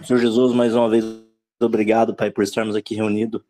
[0.00, 1.04] Senhor Jesus, mais uma vez,
[1.60, 3.42] obrigado, Pai, por estarmos aqui reunidos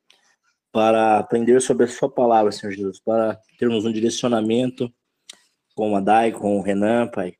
[0.73, 4.93] para aprender sobre a Sua palavra, Senhor Jesus, para termos um direcionamento
[5.75, 7.35] com a Dai, com o Renan, Pai,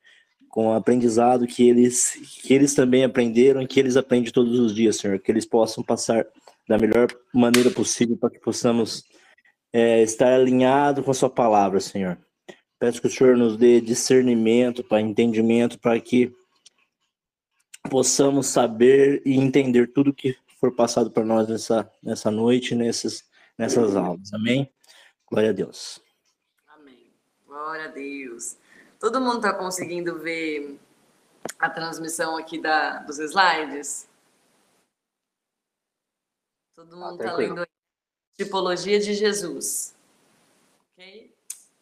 [0.49, 2.13] com o aprendizado que eles,
[2.43, 5.83] que eles também aprenderam e que eles aprendem todos os dias, Senhor, que eles possam
[5.83, 6.27] passar
[6.69, 9.03] da melhor maneira possível para que possamos
[9.73, 12.19] é, estar alinhado com a Sua palavra, Senhor.
[12.79, 16.33] Peço que o Senhor nos dê discernimento, para entendimento, para que
[17.91, 23.97] possamos saber e entender tudo que for passado para nós nessa, nessa noite, nessas, nessas
[23.97, 24.33] aulas.
[24.33, 24.73] Amém?
[25.29, 26.01] Glória a Deus.
[26.69, 27.13] Amém.
[27.47, 28.57] Glória a Deus.
[28.99, 30.79] Todo mundo está conseguindo ver
[31.59, 34.09] a transmissão aqui da, dos slides?
[36.77, 37.67] Todo mundo está lendo
[38.37, 39.95] Tipologia de Jesus.
[40.93, 41.35] Ok?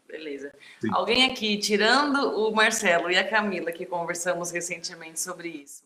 [0.07, 0.53] Beleza.
[0.81, 0.89] Sim.
[0.93, 5.85] Alguém aqui, tirando o Marcelo e a Camila, que conversamos recentemente sobre isso,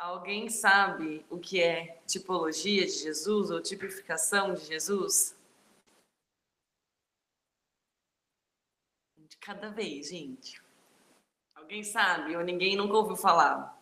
[0.00, 5.36] alguém sabe o que é tipologia de Jesus ou tipificação de Jesus?
[9.16, 10.60] De cada vez, gente.
[11.54, 13.78] Alguém sabe ou ninguém nunca ouviu falar?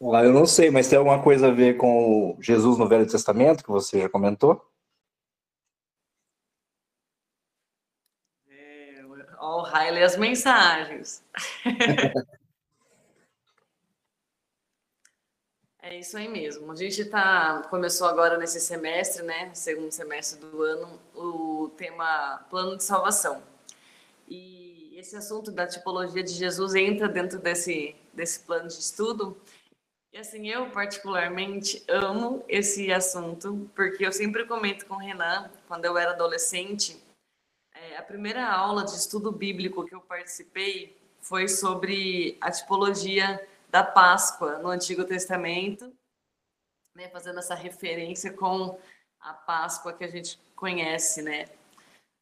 [0.00, 3.62] Ah, eu não sei, mas tem alguma coisa a ver com Jesus no Velho Testamento,
[3.62, 4.66] que você já comentou?
[9.38, 11.22] Ó, o Riley as mensagens.
[15.82, 16.70] é isso aí mesmo.
[16.70, 19.52] A gente tá, começou agora nesse semestre, né?
[19.52, 23.42] Segundo semestre do ano, o tema plano de salvação.
[24.28, 29.36] E esse assunto da tipologia de Jesus entra dentro desse, desse plano de estudo.
[30.12, 35.84] E assim, eu particularmente amo esse assunto, porque eu sempre comento com o Renan, quando
[35.84, 37.02] eu era adolescente,
[37.74, 43.40] é, a primeira aula de estudo bíblico que eu participei foi sobre a tipologia
[43.72, 45.90] da Páscoa no Antigo Testamento,
[46.94, 48.78] né, fazendo essa referência com
[49.18, 51.46] a Páscoa que a gente conhece, né?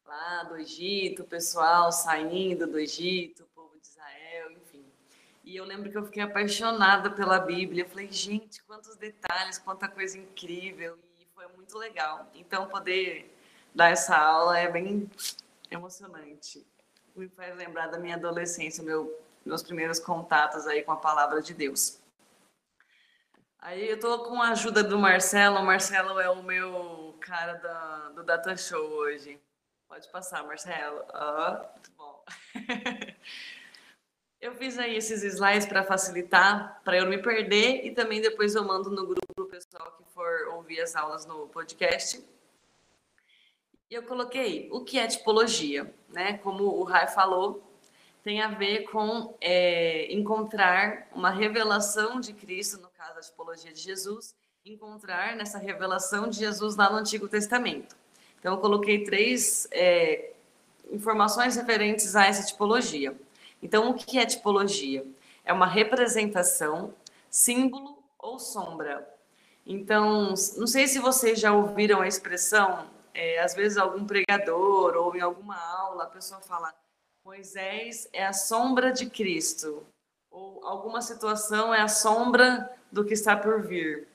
[0.05, 4.85] Lá do Egito, o pessoal saindo do Egito, o povo de Israel, enfim.
[5.43, 7.83] E eu lembro que eu fiquei apaixonada pela Bíblia.
[7.83, 10.97] Eu falei, gente, quantos detalhes, quanta coisa incrível.
[11.19, 12.29] E foi muito legal.
[12.33, 13.29] Então, poder
[13.75, 15.09] dar essa aula é bem
[15.69, 16.65] emocionante.
[17.13, 19.13] Me faz lembrar da minha adolescência, meu,
[19.45, 21.99] meus primeiros contatos aí com a palavra de Deus.
[23.59, 25.59] Aí eu tô com a ajuda do Marcelo.
[25.59, 29.39] O Marcelo é o meu cara do Data Show hoje.
[29.87, 31.03] Pode passar, Marcelo.
[31.09, 32.25] Ah, muito bom.
[34.41, 38.55] eu fiz aí esses slides para facilitar, para eu não me perder e também depois
[38.55, 42.23] eu mando no grupo o pessoal que for ouvir as aulas no podcast.
[43.91, 46.37] E eu coloquei o que é tipologia, né?
[46.39, 47.70] Como o Rai falou,
[48.23, 53.81] tem a ver com é, encontrar uma revelação de Cristo, no caso a tipologia de
[53.81, 57.95] Jesus, encontrar nessa revelação de Jesus lá no Antigo Testamento.
[58.39, 60.33] Então, eu coloquei três é,
[60.91, 63.15] informações referentes a essa tipologia.
[63.61, 65.05] Então, o que é tipologia?
[65.43, 66.93] É uma representação,
[67.29, 69.07] símbolo ou sombra.
[69.65, 75.15] Então, não sei se vocês já ouviram a expressão é, às vezes algum pregador ou
[75.15, 76.73] em alguma aula a pessoa fala
[77.23, 79.85] Moisés é a sombra de Cristo
[80.29, 84.07] ou alguma situação é a sombra do que está por vir.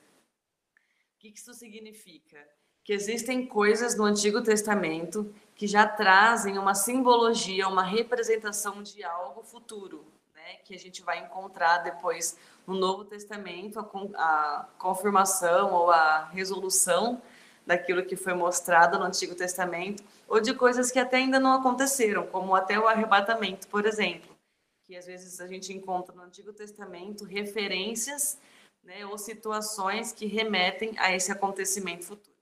[1.15, 2.37] O que isso significa?
[2.83, 9.41] Que existem coisas no Antigo Testamento que já trazem uma simbologia, uma representação de algo
[9.41, 10.57] futuro, né?
[10.65, 12.37] que a gente vai encontrar depois
[12.67, 13.79] no Novo Testamento,
[14.15, 17.21] a, confirmação ou a resolução
[17.65, 22.27] daquilo que foi mostrado no Antigo Testamento, ou de coisas que até ainda não aconteceram,
[22.27, 24.35] como até o arrebatamento, por exemplo,
[24.85, 28.37] que às vezes a gente encontra no Antigo Testamento referências
[28.83, 32.35] né, ou situações que remetem a esse acontecimento futuro.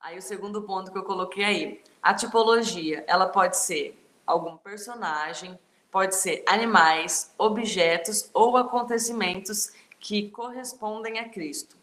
[0.00, 5.58] Aí o segundo ponto que eu coloquei aí, a tipologia, ela pode ser algum personagem,
[5.90, 11.81] pode ser animais, objetos ou acontecimentos que correspondem a Cristo.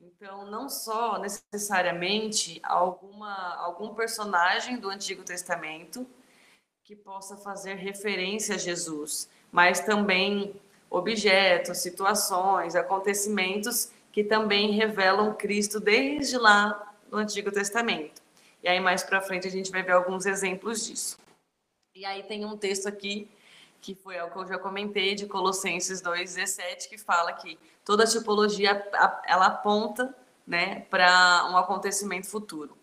[0.00, 6.06] Então, não só necessariamente alguma, algum personagem do Antigo Testamento
[6.84, 10.60] que possa fazer referência a Jesus, mas também
[10.90, 18.22] objetos, situações, acontecimentos que também revelam Cristo desde lá no Antigo Testamento.
[18.62, 21.18] E aí mais para frente a gente vai ver alguns exemplos disso.
[21.94, 23.28] E aí tem um texto aqui
[23.80, 28.86] que foi o que eu já comentei de Colossenses 2:17 que fala que toda tipologia
[29.26, 30.14] ela aponta,
[30.46, 32.76] né, para um acontecimento futuro.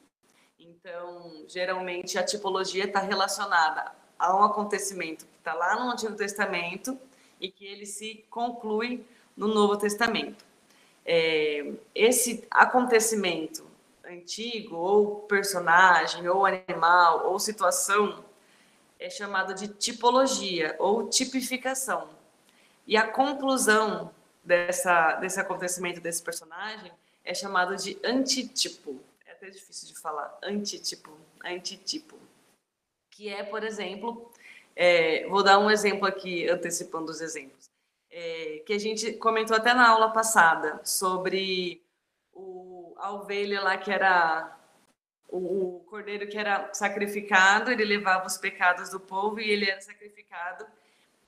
[0.59, 6.97] Então, geralmente a tipologia está relacionada a um acontecimento que está lá no Antigo Testamento
[7.39, 9.05] e que ele se conclui
[9.35, 10.45] no Novo Testamento.
[11.05, 13.63] é, esse acontecimento
[14.03, 18.24] antigo, ou personagem, ou animal, ou situação,
[19.05, 22.09] é chamado de tipologia ou tipificação.
[22.87, 24.11] E a conclusão
[24.43, 26.91] dessa, desse acontecimento, desse personagem,
[27.23, 28.99] é chamado de antitipo.
[29.27, 30.35] É até difícil de falar.
[30.41, 31.15] Antitipo.
[31.43, 32.17] Antitipo.
[33.11, 34.31] Que é, por exemplo,
[34.75, 37.69] é, vou dar um exemplo aqui, antecipando os exemplos,
[38.09, 41.79] é, que a gente comentou até na aula passada sobre
[42.33, 44.54] o, a ovelha lá que era
[45.37, 50.65] o, cordeiro que era sacrificado, ele levava os pecados do povo e ele era sacrificado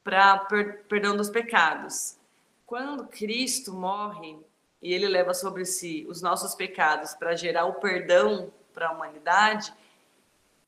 [0.03, 2.17] para per, perdão dos pecados.
[2.65, 4.37] Quando Cristo morre
[4.81, 9.73] e ele leva sobre si os nossos pecados para gerar o perdão para a humanidade,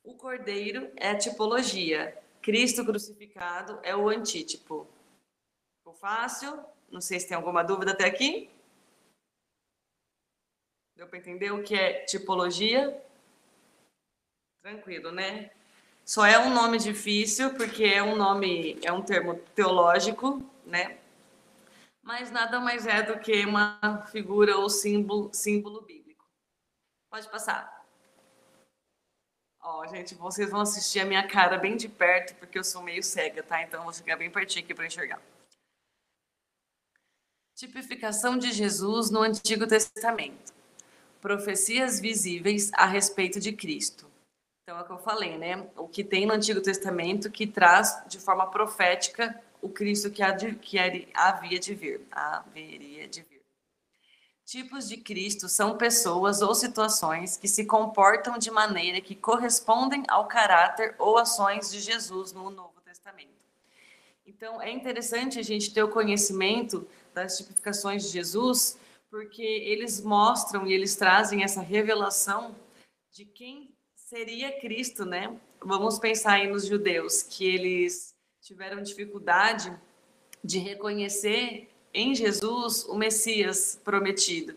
[0.04, 2.18] o cordeiro é a tipologia.
[2.42, 4.88] Cristo crucificado é o antítipo.
[5.78, 6.60] Ficou fácil?
[6.90, 8.50] Não sei se tem alguma dúvida até aqui.
[10.96, 13.02] Deu para entender o que é tipologia?
[14.62, 15.52] Tranquilo, né?
[16.06, 20.98] Só é um nome difícil porque é um nome, é um termo teológico, né?
[22.02, 26.26] Mas nada mais é do que uma figura ou símbolo, símbolo bíblico.
[27.10, 27.80] Pode passar.
[29.62, 33.04] Ó, gente, vocês vão assistir a minha cara bem de perto, porque eu sou meio
[33.04, 33.62] cega, tá?
[33.62, 35.22] Então, vou ficar bem pertinho aqui para enxergar.
[37.54, 40.54] Tipificação de Jesus no Antigo Testamento.
[41.22, 44.09] Profecias visíveis a respeito de Cristo.
[44.70, 45.68] Então, é o que eu falei, né?
[45.76, 50.22] O que tem no Antigo Testamento que traz de forma profética o Cristo que,
[50.62, 50.78] que
[51.16, 52.08] havia de vir.
[52.12, 53.42] Haveria de vir.
[54.46, 60.28] Tipos de Cristo são pessoas ou situações que se comportam de maneira que correspondem ao
[60.28, 63.44] caráter ou ações de Jesus no Novo Testamento.
[64.24, 68.78] Então, é interessante a gente ter o conhecimento das tipificações de Jesus,
[69.10, 72.56] porque eles mostram e eles trazem essa revelação
[73.12, 73.74] de quem
[74.10, 75.38] seria Cristo, né?
[75.64, 79.72] Vamos pensar aí nos judeus, que eles tiveram dificuldade
[80.44, 84.56] de reconhecer em Jesus o Messias prometido,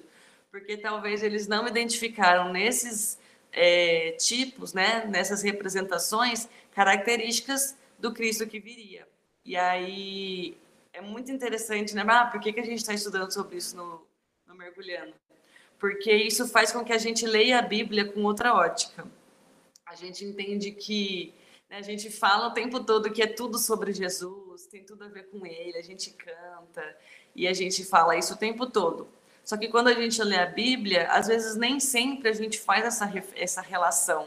[0.50, 3.18] porque talvez eles não identificaram nesses
[3.52, 9.06] é, tipos, né, nessas representações, características do Cristo que viria.
[9.44, 10.56] E aí
[10.94, 12.02] é muito interessante, né?
[12.08, 14.02] Ah, por que, que a gente está estudando sobre isso no,
[14.46, 15.12] no Mergulhando?
[15.78, 19.06] Porque isso faz com que a gente leia a Bíblia com outra ótica.
[19.92, 21.34] A gente entende que
[21.68, 25.08] né, a gente fala o tempo todo que é tudo sobre Jesus, tem tudo a
[25.08, 26.82] ver com ele, a gente canta,
[27.36, 29.06] e a gente fala isso o tempo todo.
[29.44, 32.86] Só que quando a gente lê a Bíblia, às vezes nem sempre a gente faz
[32.86, 34.26] essa, essa relação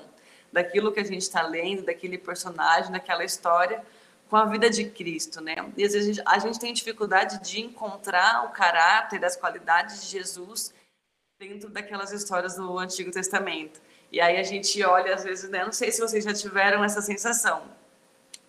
[0.54, 3.84] daquilo que a gente está lendo, daquele personagem, daquela história,
[4.30, 5.56] com a vida de Cristo, né?
[5.76, 10.04] E às vezes a gente, a gente tem dificuldade de encontrar o caráter, as qualidades
[10.04, 10.72] de Jesus
[11.40, 13.82] dentro daquelas histórias do Antigo Testamento.
[14.16, 15.66] E aí a gente olha, às vezes, né?
[15.66, 17.70] Não sei se vocês já tiveram essa sensação.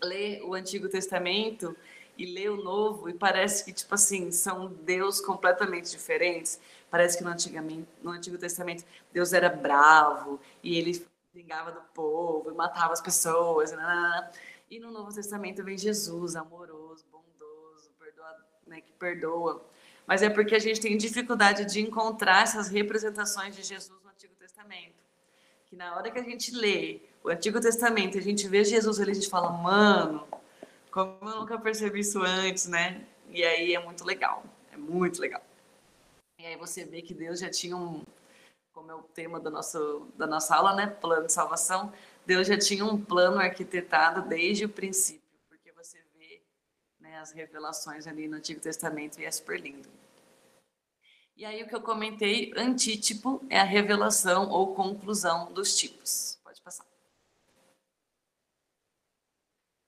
[0.00, 1.76] Ler o Antigo Testamento
[2.16, 6.60] e lê o novo e parece que, tipo assim, são Deus completamente diferentes.
[6.88, 11.04] Parece que no, antigamente, no Antigo Testamento Deus era bravo e ele
[11.34, 13.72] vingava do povo e matava as pessoas.
[13.72, 14.30] Né, né, né,
[14.70, 18.36] e no Novo Testamento vem Jesus, amoroso, bondoso, perdoa,
[18.68, 19.66] né, que perdoa.
[20.06, 24.36] Mas é porque a gente tem dificuldade de encontrar essas representações de Jesus no Antigo
[24.36, 24.95] Testamento.
[25.76, 29.04] Que na hora que a gente lê o Antigo Testamento, a gente vê Jesus, a
[29.04, 30.26] gente fala, mano,
[30.90, 33.04] como eu nunca percebi isso antes, né?
[33.28, 34.42] E aí é muito legal,
[34.72, 35.42] é muito legal.
[36.40, 38.02] E aí você vê que Deus já tinha um,
[38.72, 40.86] como é o tema do nosso, da nossa aula, né?
[40.86, 41.92] Plano de salvação.
[42.24, 46.40] Deus já tinha um plano arquitetado desde o princípio, porque você vê
[46.98, 49.90] né, as revelações ali no Antigo Testamento e é super lindo.
[51.36, 56.38] E aí o que eu comentei, antítipo é a revelação ou conclusão dos tipos.
[56.42, 56.86] Pode passar.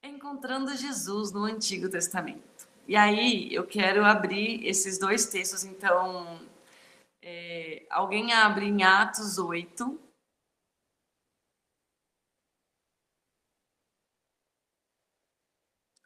[0.03, 2.69] encontrando Jesus no Antigo Testamento.
[2.87, 6.41] E aí eu quero abrir esses dois textos, então
[7.23, 9.99] é, alguém abre em Atos 8.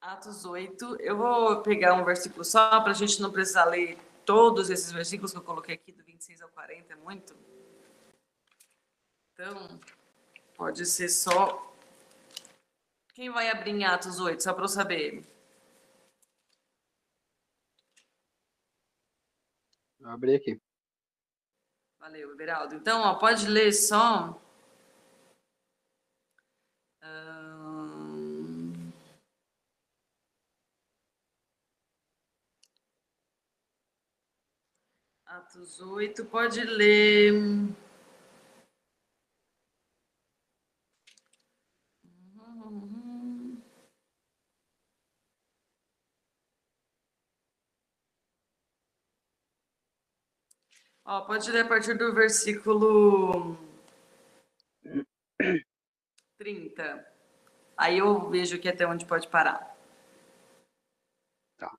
[0.01, 4.71] Atos 8, eu vou pegar um versículo só para a gente não precisar ler todos
[4.71, 7.37] esses versículos que eu coloquei aqui, do 26 ao 40, é muito.
[9.33, 9.81] Então,
[10.55, 11.73] pode ser só
[13.15, 15.23] quem vai abrir em Atos 8, só para eu saber?
[20.01, 20.61] Eu abri aqui.
[21.99, 22.75] Valeu, Everaldo.
[22.75, 24.41] Então, ó, pode ler só.
[35.53, 37.35] Atos 8, pode ler.
[51.05, 53.59] Ó, pode ler a partir do versículo
[56.39, 57.07] 30.
[57.77, 59.77] Aí eu vejo aqui até onde pode parar.
[61.59, 61.77] Tá.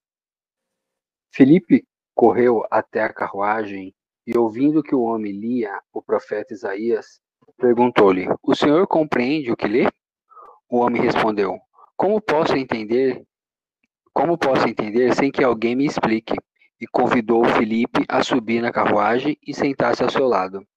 [1.31, 1.83] Felipe
[2.15, 3.93] correu até a carruagem
[4.25, 7.19] e, ouvindo que o homem lia o profeta Isaías,
[7.57, 9.87] perguntou-lhe: O senhor compreende o que lê?
[10.69, 11.59] O homem respondeu:
[11.97, 13.23] Como posso entender?
[14.13, 16.35] Como posso entender sem que alguém me explique?
[16.83, 20.67] e convidou Filipe a subir na carruagem e sentar-se ao seu lado.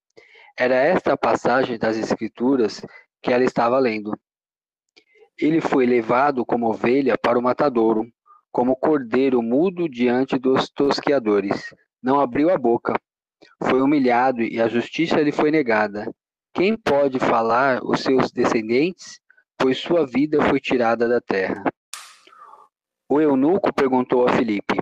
[0.57, 2.81] Era esta a passagem das Escrituras
[3.21, 4.16] que ela estava lendo.
[5.37, 8.07] Ele foi levado como ovelha para o matadouro,
[8.57, 11.75] como cordeiro mudo diante dos tosqueadores.
[12.03, 12.99] Não abriu a boca.
[13.63, 16.11] Foi humilhado e a justiça lhe foi negada.
[16.55, 19.21] Quem pode falar os seus descendentes?
[19.59, 21.63] Pois sua vida foi tirada da terra.
[23.11, 24.81] O eunuco perguntou a Filipe: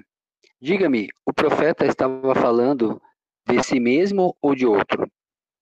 [0.63, 3.03] Diga-me, o profeta estava falando
[3.45, 5.05] de si mesmo ou de outro?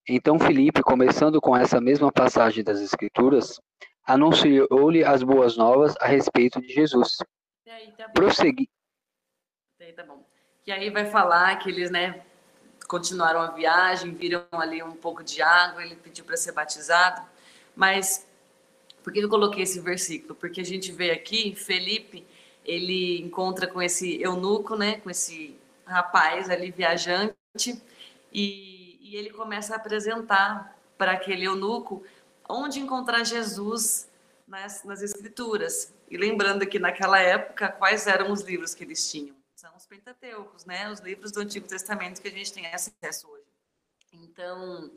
[0.06, 3.58] Então Filipe, começando com essa mesma passagem das Escrituras,
[4.06, 7.16] anunciou-lhe as boas novas a respeito de Jesus.
[7.66, 8.14] E aí, tá bom.
[8.14, 8.68] Prossegui.
[9.80, 10.24] E aí, tá bom.
[10.66, 12.24] E aí vai falar que eles, né,
[12.86, 17.22] continuaram a viagem, viram ali um pouco de água, ele pediu para ser batizado.
[17.74, 18.26] Mas
[19.02, 20.34] por que eu coloquei esse versículo?
[20.34, 22.26] Porque a gente vê aqui Felipe
[22.64, 27.34] ele encontra com esse eunuco, né, com esse rapaz ali viajante,
[28.32, 32.04] e, e ele começa a apresentar para aquele eunuco
[32.48, 34.08] onde encontrar Jesus
[34.52, 35.94] nas, nas Escrituras.
[36.10, 39.34] E lembrando que naquela época, quais eram os livros que eles tinham?
[39.56, 43.46] São os Pentateucos, né, os livros do Antigo Testamento que a gente tem acesso hoje.
[44.12, 44.92] Então,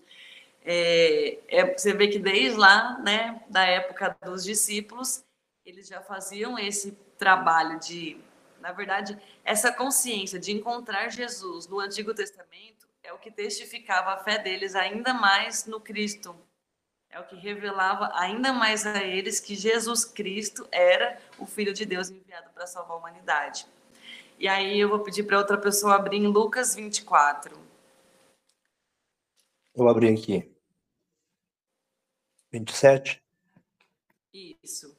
[0.61, 5.23] é, é, você vê que desde lá, né, da época dos discípulos,
[5.65, 8.17] eles já faziam esse trabalho de,
[8.59, 14.17] na verdade, essa consciência de encontrar Jesus no Antigo Testamento é o que testificava a
[14.17, 16.35] fé deles ainda mais no Cristo.
[17.15, 21.85] É o que revelava ainda mais a eles que Jesus Cristo era o Filho de
[21.85, 23.65] Deus enviado para salvar a humanidade.
[24.37, 27.57] E aí eu vou pedir para outra pessoa abrir em Lucas 24.
[29.73, 30.53] Vou abrir aqui.
[32.51, 33.23] 27.
[34.33, 34.93] Isso.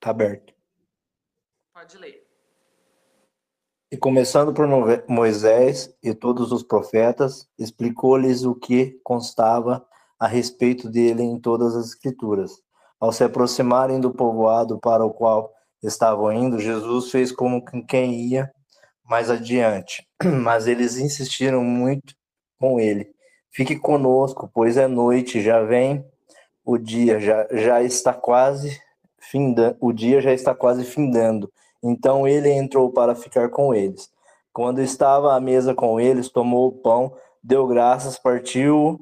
[0.00, 0.54] Tá aberto.
[1.74, 2.26] Pode ler.
[3.92, 4.66] E começando por
[5.06, 9.85] Moisés e todos os profetas, explicou-lhes o que constava
[10.18, 12.52] a respeito dele em todas as escrituras.
[12.98, 18.50] Ao se aproximarem do povoado para o qual estavam indo, Jesus fez como quem ia
[19.04, 20.06] mais adiante,
[20.42, 22.14] mas eles insistiram muito
[22.58, 23.08] com ele.
[23.50, 26.04] Fique conosco, pois é noite, já vem
[26.64, 28.78] o dia, já, já está quase
[29.18, 31.50] finda, o dia já está quase findando.
[31.82, 34.10] Então ele entrou para ficar com eles.
[34.52, 39.00] Quando estava à mesa com eles, tomou o pão, deu graças, partiu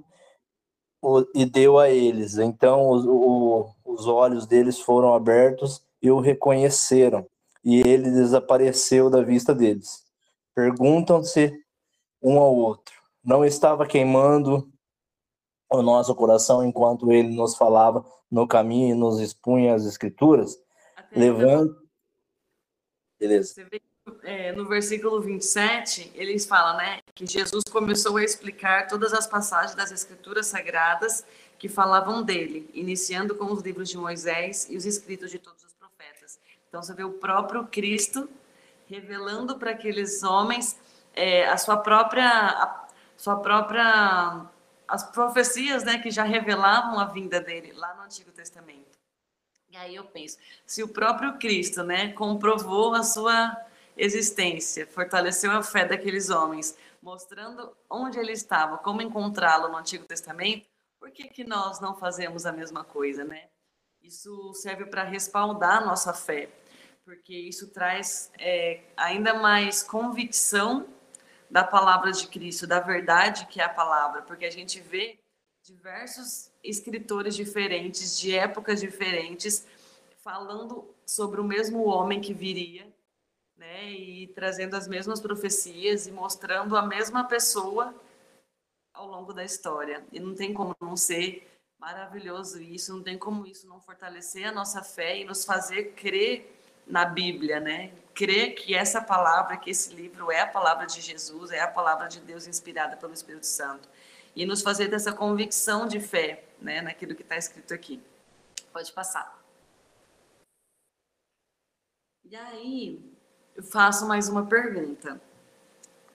[1.34, 2.38] e deu a eles.
[2.38, 7.26] Então os, o, os olhos deles foram abertos e o reconheceram,
[7.64, 10.04] e ele desapareceu da vista deles.
[10.54, 11.52] Perguntam-se
[12.22, 12.94] um ao outro:
[13.24, 14.70] Não estava queimando
[15.70, 20.58] o nosso coração enquanto ele nos falava no caminho e nos expunha as escrituras,
[20.96, 21.76] Até levando.
[23.18, 23.54] Beleza.
[23.54, 23.80] Você vê
[24.22, 29.74] é, no versículo 27, eles falam, né, que Jesus começou a explicar todas as passagens
[29.74, 31.24] das escrituras sagradas
[31.58, 35.72] que falavam dele, iniciando com os livros de Moisés e os escritos de todos os
[35.74, 36.38] profetas.
[36.68, 38.28] Então você vê o próprio Cristo
[38.86, 40.78] revelando para aqueles homens
[41.14, 44.46] é, a sua própria a sua própria
[44.86, 48.98] as profecias, né, que já revelavam a vinda dele lá no Antigo Testamento.
[49.70, 53.56] E aí eu penso, se o próprio Cristo, né, comprovou a sua
[53.96, 60.66] existência, fortaleceu a fé daqueles homens, mostrando onde ele estava, como encontrá-lo no Antigo Testamento,
[60.98, 63.48] por que, que nós não fazemos a mesma coisa, né?
[64.02, 66.48] Isso serve para respaldar a nossa fé,
[67.04, 70.88] porque isso traz é, ainda mais convicção
[71.50, 75.18] da palavra de Cristo, da verdade que é a palavra, porque a gente vê
[75.62, 79.66] diversos escritores diferentes, de épocas diferentes,
[80.22, 82.93] falando sobre o mesmo homem que viria,
[83.64, 87.94] né, e trazendo as mesmas profecias e mostrando a mesma pessoa
[88.92, 90.04] ao longo da história.
[90.12, 94.52] E não tem como não ser maravilhoso isso, não tem como isso não fortalecer a
[94.52, 96.50] nossa fé e nos fazer crer
[96.86, 97.92] na Bíblia, né?
[98.14, 102.06] Crer que essa palavra, que esse livro é a palavra de Jesus, é a palavra
[102.06, 103.88] de Deus inspirada pelo Espírito Santo.
[104.36, 108.02] E nos fazer dessa convicção de fé, né, naquilo que está escrito aqui.
[108.72, 109.42] Pode passar.
[112.24, 113.13] E aí,
[113.54, 115.20] eu faço mais uma pergunta.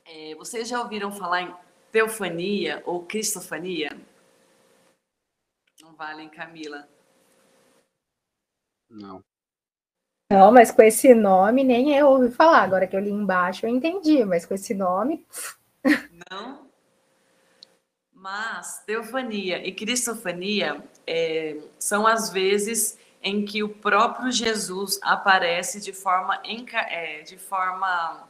[0.05, 1.55] É, vocês já ouviram falar em
[1.91, 3.97] teofania ou cristofania?
[5.81, 6.87] Não vale, hein, Camila?
[8.89, 9.23] Não.
[10.31, 12.61] Não, mas com esse nome nem eu ouvi falar.
[12.63, 15.25] Agora que eu li embaixo eu entendi, mas com esse nome.
[16.29, 16.67] Não.
[18.11, 25.93] Mas teofania e cristofania é, são as vezes em que o próprio Jesus aparece de
[25.93, 26.41] forma,
[26.89, 28.27] é, de forma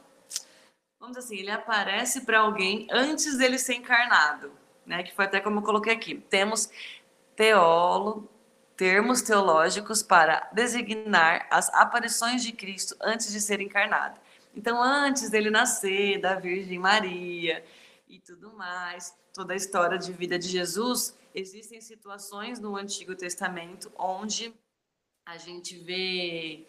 [1.00, 4.52] vamos dizer assim, ele aparece para alguém antes dele ser encarnado,
[4.84, 5.02] né?
[5.02, 6.14] Que foi até como eu coloquei aqui.
[6.14, 6.70] Temos
[7.34, 8.28] teólogo,
[8.76, 14.20] termos teológicos para designar as aparições de Cristo antes de ser encarnado.
[14.54, 17.64] Então, antes dele nascer, da Virgem Maria
[18.08, 23.90] e tudo mais, toda a história de vida de Jesus, existem situações no Antigo Testamento
[23.96, 24.52] onde
[25.30, 26.66] a gente vê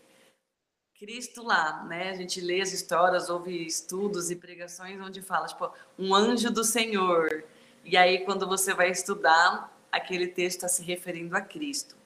[0.99, 2.11] Cristo lá, né?
[2.11, 6.63] A gente lê as histórias, ouve estudos e pregações onde fala, tipo, um anjo do
[6.63, 7.43] Senhor.
[7.83, 11.97] E aí, quando você vai estudar, aquele texto está se referindo a Cristo.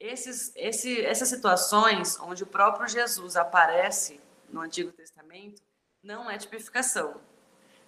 [0.00, 5.62] Esses, esse, essas situações onde o próprio Jesus aparece no Antigo Testamento
[6.02, 7.20] não é tipificação.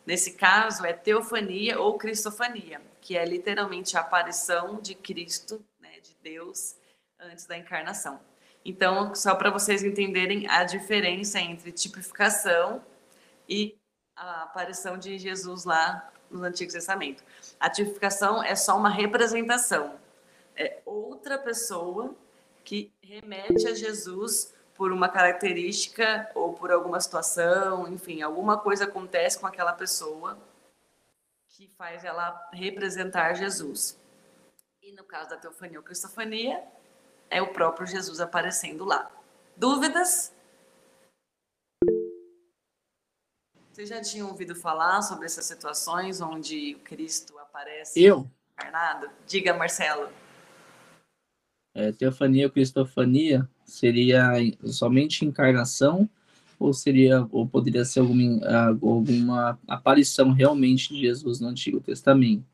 [0.07, 6.15] Nesse caso, é teofania ou cristofania, que é literalmente a aparição de Cristo, né, de
[6.23, 6.77] Deus,
[7.21, 8.21] antes da encarnação.
[8.65, 12.83] Então, só para vocês entenderem a diferença entre tipificação
[13.49, 13.79] e
[14.15, 17.25] a aparição de Jesus lá no Antigo Testamento.
[17.59, 19.99] A tipificação é só uma representação
[20.59, 22.15] é outra pessoa
[22.65, 29.39] que remete a Jesus por uma característica ou por alguma situação, enfim, alguma coisa acontece
[29.39, 30.37] com aquela pessoa
[31.49, 33.99] que faz ela representar Jesus.
[34.83, 36.63] E no caso da teofania ou cristofania,
[37.31, 39.11] é o próprio Jesus aparecendo lá.
[39.57, 40.33] Dúvidas?
[43.73, 48.29] Vocês já tinham ouvido falar sobre essas situações onde o Cristo aparece Eu?
[48.55, 49.09] encarnado?
[49.27, 50.09] Diga, Marcelo.
[51.75, 54.33] É, teofania ou cristofania seria
[54.65, 56.11] somente encarnação
[56.59, 62.45] ou seria ou poderia ser alguma, alguma aparição realmente de Jesus no Antigo Testamento?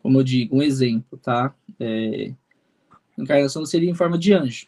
[0.00, 1.52] Como eu digo, um exemplo, tá?
[1.80, 2.32] É,
[3.22, 4.66] encarnação seria em forma de anjo,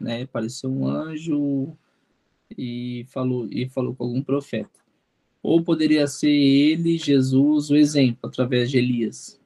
[0.00, 0.22] né?
[0.22, 1.76] Apareceu um anjo
[2.56, 4.80] e falou e falou com algum profeta.
[5.42, 9.40] Ou poderia ser ele, Jesus, o exemplo através de Elias.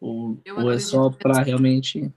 [0.00, 2.12] Ou, ou é só para realmente.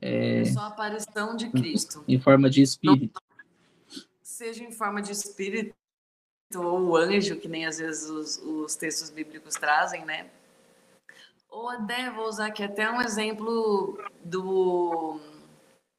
[0.00, 2.02] É, é, só a aparição de Cristo.
[2.08, 3.20] Em forma de espírito.
[3.20, 5.74] Não, seja em forma de espírito
[6.56, 10.30] ou anjo, que nem às vezes os, os textos bíblicos trazem, né?
[11.54, 15.20] Ou até, vou usar aqui até um exemplo do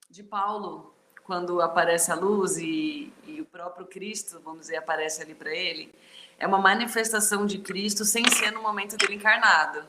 [0.10, 5.34] de Paulo, quando aparece a luz e, e o próprio Cristo, vamos dizer, aparece ali
[5.34, 5.94] para ele.
[6.38, 9.88] É uma manifestação de Cristo sem ser no momento dele encarnado.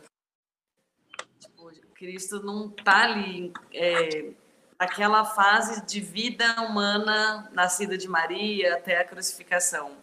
[1.94, 4.30] Cristo não está ali é,
[4.78, 9.96] naquela fase de vida humana nascida de Maria até a crucificação,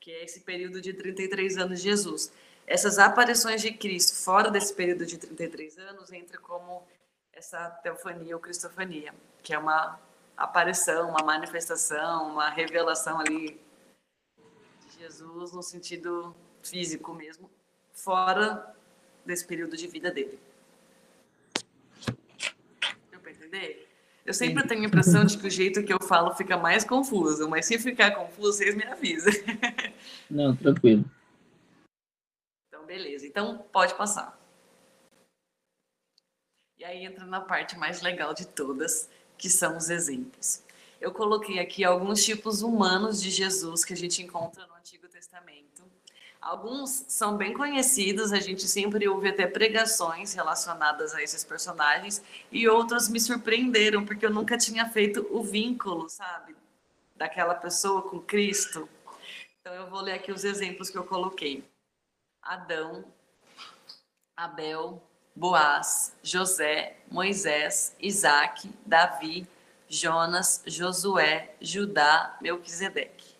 [0.00, 2.32] que é esse período de 33 anos de Jesus.
[2.66, 6.82] Essas aparições de Cristo fora desse período de 33 anos entra como
[7.32, 9.98] essa teofania ou cristofania, que é uma
[10.36, 13.60] aparição, uma manifestação, uma revelação ali
[14.80, 17.50] de Jesus no sentido físico mesmo,
[17.92, 18.74] fora
[19.24, 20.40] desse período de vida dele
[23.54, 23.88] entender?
[24.24, 27.48] Eu sempre tenho a impressão de que o jeito que eu falo fica mais confuso,
[27.48, 29.32] mas se ficar confuso, vocês me avisam.
[30.30, 31.04] Não, tranquilo.
[32.94, 33.26] Beleza.
[33.26, 34.38] Então, pode passar.
[36.78, 40.62] E aí entra na parte mais legal de todas, que são os exemplos.
[41.00, 45.82] Eu coloquei aqui alguns tipos humanos de Jesus que a gente encontra no Antigo Testamento
[46.40, 52.68] Alguns são bem conhecidos, a gente sempre ouve até pregações relacionadas a esses personagens, e
[52.68, 56.54] outros me surpreenderam, porque eu nunca tinha feito o vínculo, sabe,
[57.16, 58.86] daquela pessoa com Cristo.
[59.58, 61.64] Então eu vou ler aqui os exemplos que eu coloquei:
[62.44, 63.04] Adão,
[64.36, 65.02] Abel,
[65.34, 69.48] Boaz, José, Moisés, Isaac, Davi,
[69.88, 73.34] Jonas, Josué, Judá, Melquisedeque.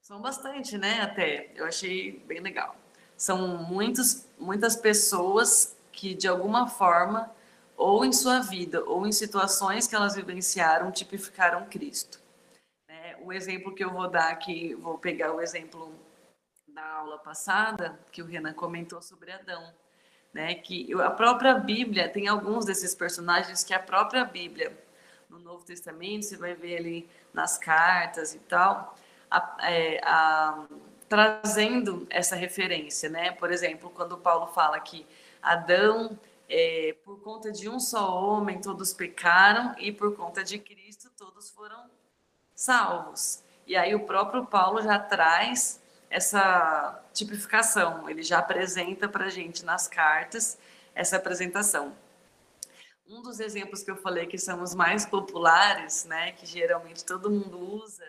[0.00, 1.00] São bastante, né?
[1.00, 1.52] Até.
[1.54, 2.74] Eu achei bem legal.
[3.16, 7.30] São muitos, muitas pessoas que, de alguma forma,
[7.76, 12.20] ou em sua vida, ou em situações que elas vivenciaram, tipificaram Cristo.
[12.88, 15.94] É, o exemplo que eu vou dar aqui, vou pegar o exemplo
[16.74, 19.72] da aula passada, que o Renan comentou sobre Adão,
[20.32, 20.54] né?
[20.54, 24.76] Que a própria Bíblia tem alguns desses personagens que a própria Bíblia,
[25.28, 28.96] no Novo Testamento, você vai ver ali nas cartas e tal,
[29.30, 30.64] a, é, a,
[31.08, 33.32] trazendo essa referência, né?
[33.32, 35.06] Por exemplo, quando Paulo fala que
[35.42, 41.10] Adão, é, por conta de um só homem, todos pecaram e por conta de Cristo
[41.16, 41.90] todos foram
[42.54, 43.42] salvos.
[43.66, 45.81] E aí o próprio Paulo já traz
[46.12, 50.58] essa tipificação, ele já apresenta para a gente nas cartas
[50.94, 51.96] essa apresentação.
[53.08, 57.30] Um dos exemplos que eu falei que são os mais populares, né, que geralmente todo
[57.30, 58.04] mundo usa,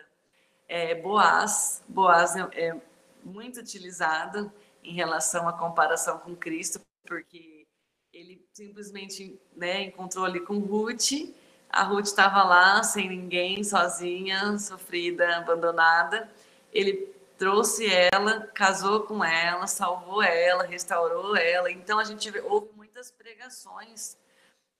[0.68, 1.82] é Boaz.
[1.88, 2.80] Boaz é, é
[3.24, 7.66] muito utilizado em relação à comparação com Cristo, porque
[8.12, 11.34] ele simplesmente né, encontrou ali com Ruth,
[11.70, 16.30] a Ruth estava lá sem ninguém, sozinha, sofrida, abandonada.
[16.72, 21.70] Ele trouxe ela, casou com ela, salvou ela, restaurou ela.
[21.70, 24.16] Então a gente ouve muitas pregações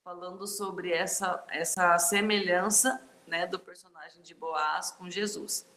[0.03, 5.67] falando sobre essa essa semelhança, né, do personagem de Boaz com Jesus.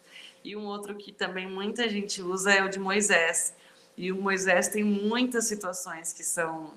[0.44, 3.54] E um outro que também muita gente usa é o de Moisés.
[3.96, 6.72] E o Moisés tem muitas situações que são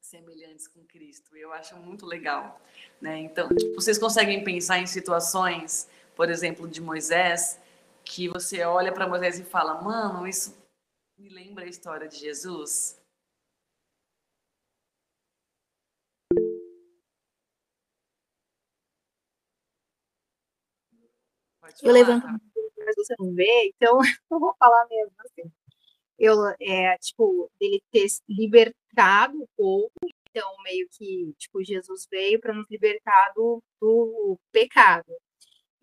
[0.00, 1.36] semelhantes com Cristo.
[1.36, 2.60] Eu acho muito legal,
[3.00, 3.18] né?
[3.18, 7.60] Então, tipo, vocês conseguem pensar em situações, por exemplo, de Moisés,
[8.04, 10.56] que você olha para Moisés e fala: "Mano, isso
[11.18, 13.00] me lembra a história de Jesus?"
[21.82, 22.26] Eu levanto
[22.84, 23.98] mas você não vê, então
[24.30, 25.50] eu vou falar mesmo assim.
[26.18, 29.90] Eu, é, tipo, dele ter libertado o povo,
[30.30, 35.12] então meio que, tipo, Jesus veio para nos libertar do, do pecado.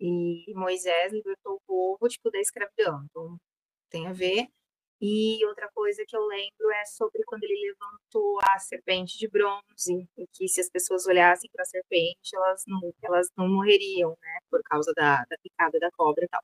[0.00, 3.04] E Moisés libertou o povo, tipo, da escravidão.
[3.04, 3.36] Então,
[3.90, 4.48] tem a ver.
[5.02, 10.06] E outra coisa que eu lembro é sobre quando ele levantou a serpente de bronze,
[10.16, 14.38] e que se as pessoas olhassem para a serpente, elas não, elas não morreriam, né,
[14.50, 16.42] por causa da, da picada da cobra e tal.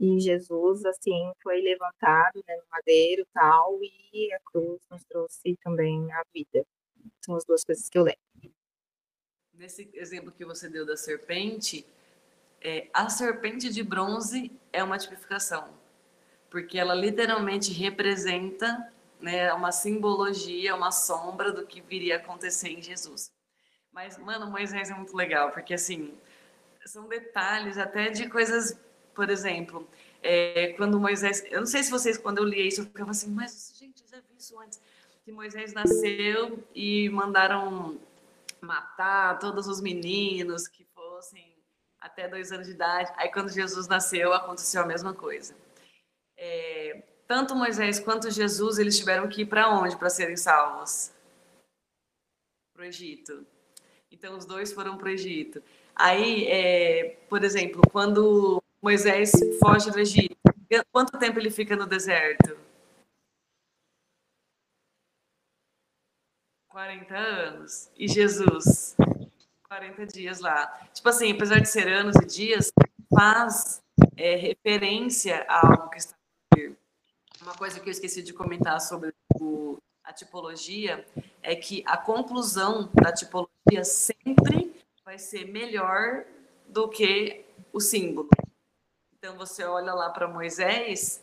[0.00, 5.56] E Jesus, assim, foi levantado né, no madeiro e tal, e a cruz nos trouxe
[5.62, 6.66] também a vida.
[7.24, 8.52] São as duas coisas que eu lembro.
[9.54, 11.86] Nesse exemplo que você deu da serpente,
[12.66, 15.68] é, a serpente de bronze é uma tipificação,
[16.50, 22.82] porque ela literalmente representa né, uma simbologia, uma sombra do que viria a acontecer em
[22.82, 23.32] Jesus.
[23.92, 26.12] Mas, mano, Moisés é muito legal, porque assim,
[26.84, 28.76] são detalhes até de coisas
[29.16, 29.88] por exemplo,
[30.22, 31.42] é, quando Moisés.
[31.50, 34.18] Eu não sei se vocês, quando eu li isso, eu ficava assim, mas, gente, já
[34.18, 34.78] vi isso antes.
[35.24, 37.98] Que Moisés nasceu e mandaram
[38.60, 41.55] matar todos os meninos que fossem
[42.06, 43.12] até dois anos de idade.
[43.16, 45.54] Aí, quando Jesus nasceu, aconteceu a mesma coisa.
[46.36, 51.12] É, tanto Moisés quanto Jesus, eles tiveram que ir para onde para serem salvos?
[52.72, 53.46] Para o Egito.
[54.10, 55.62] Então, os dois foram para o Egito.
[55.94, 60.36] Aí, é, por exemplo, quando Moisés foge do Egito.
[60.92, 62.56] Quanto tempo ele fica no deserto?
[66.68, 67.90] 40 anos.
[67.96, 68.94] E Jesus?
[69.68, 70.66] 40 dias lá.
[70.92, 72.72] Tipo assim, apesar de ser anos e dias,
[73.12, 73.82] faz
[74.16, 76.14] é, referência a algo que está
[77.42, 81.06] Uma coisa que eu esqueci de comentar sobre o, a tipologia
[81.42, 84.74] é que a conclusão da tipologia sempre
[85.04, 86.24] vai ser melhor
[86.68, 88.28] do que o símbolo.
[89.18, 91.22] Então você olha lá para Moisés,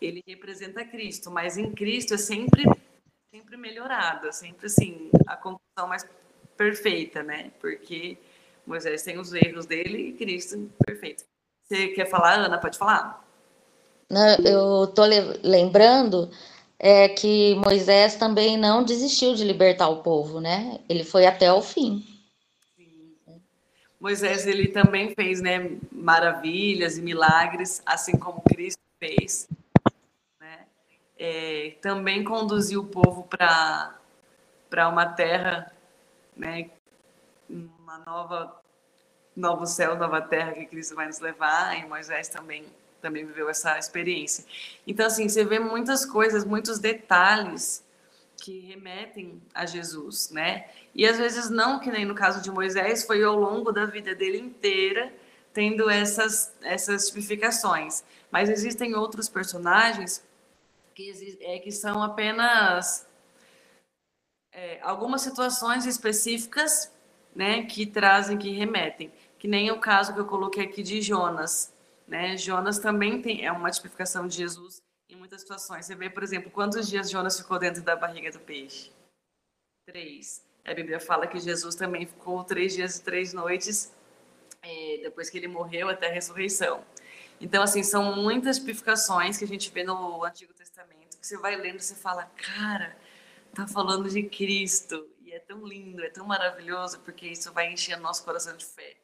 [0.00, 2.64] ele representa Cristo, mas em Cristo é sempre
[3.30, 6.06] sempre melhorado, é sempre assim, a conclusão mais
[6.56, 7.50] perfeita, né?
[7.60, 8.18] Porque
[8.66, 11.24] Moisés tem os erros dele e Cristo perfeito.
[11.64, 12.58] Você quer falar, Ana?
[12.58, 13.24] Pode falar.
[14.44, 15.06] Eu estou
[15.42, 16.30] lembrando
[16.78, 20.80] é, que Moisés também não desistiu de libertar o povo, né?
[20.88, 22.04] Ele foi até o fim.
[23.98, 29.48] Moisés ele também fez né, maravilhas e milagres, assim como Cristo fez.
[30.40, 30.58] Né?
[31.16, 33.96] É, também conduziu o povo para
[34.68, 35.70] para uma terra,
[36.36, 36.70] né,
[37.48, 38.60] uma nova
[39.34, 41.78] novo céu, nova terra que Cristo vai nos levar.
[41.78, 42.64] E Moisés também
[43.00, 44.44] também viveu essa experiência.
[44.86, 47.84] Então assim, você vê muitas coisas, muitos detalhes
[48.36, 50.66] que remetem a Jesus, né?
[50.94, 54.14] E às vezes não, que nem no caso de Moisés, foi ao longo da vida
[54.14, 55.12] dele inteira
[55.52, 58.04] tendo essas essas tipificações.
[58.30, 60.24] Mas existem outros personagens
[60.94, 63.06] que, é, que são apenas
[64.52, 66.92] é, algumas situações específicas,
[67.34, 71.72] né, que trazem, que remetem, que nem o caso que eu coloquei aqui de Jonas,
[72.06, 72.36] né?
[72.36, 75.86] Jonas também tem é uma tipificação de Jesus em muitas situações.
[75.86, 78.92] Você vê, por exemplo, quantos dias Jonas ficou dentro da barriga do peixe?
[79.86, 80.44] Três.
[80.64, 83.92] A Bíblia fala que Jesus também ficou três dias e três noites
[84.62, 86.84] é, depois que ele morreu até a ressurreição.
[87.40, 91.56] Então, assim, são muitas tipificações que a gente vê no Antigo Testamento que você vai
[91.56, 92.96] lendo e você fala, cara,
[93.54, 95.08] tá falando de Cristo.
[95.20, 98.96] E é tão lindo, é tão maravilhoso, porque isso vai enchendo nosso coração de fé.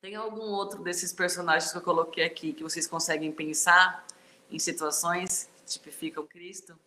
[0.00, 4.06] Tem algum outro desses personagens que eu coloquei aqui que vocês conseguem pensar
[4.50, 6.78] em situações que tipificam Cristo?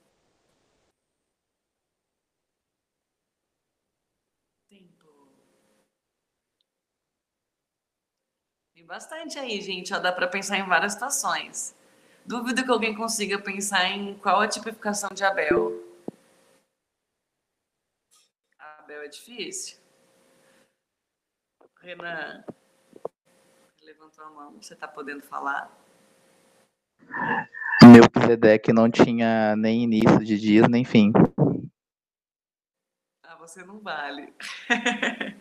[8.89, 9.93] Bastante aí, gente.
[9.93, 11.75] Ó, dá para pensar em várias situações.
[12.25, 15.88] Duvido que alguém consiga pensar em qual a tipificação de Abel.
[19.09, 19.79] Difícil.
[21.81, 22.43] Renan
[23.89, 24.61] levantou a mão.
[24.61, 25.75] Você está podendo falar?
[27.91, 31.11] Melquisedeque não tinha nem início de dias, nem fim.
[33.23, 34.33] Ah, você não vale.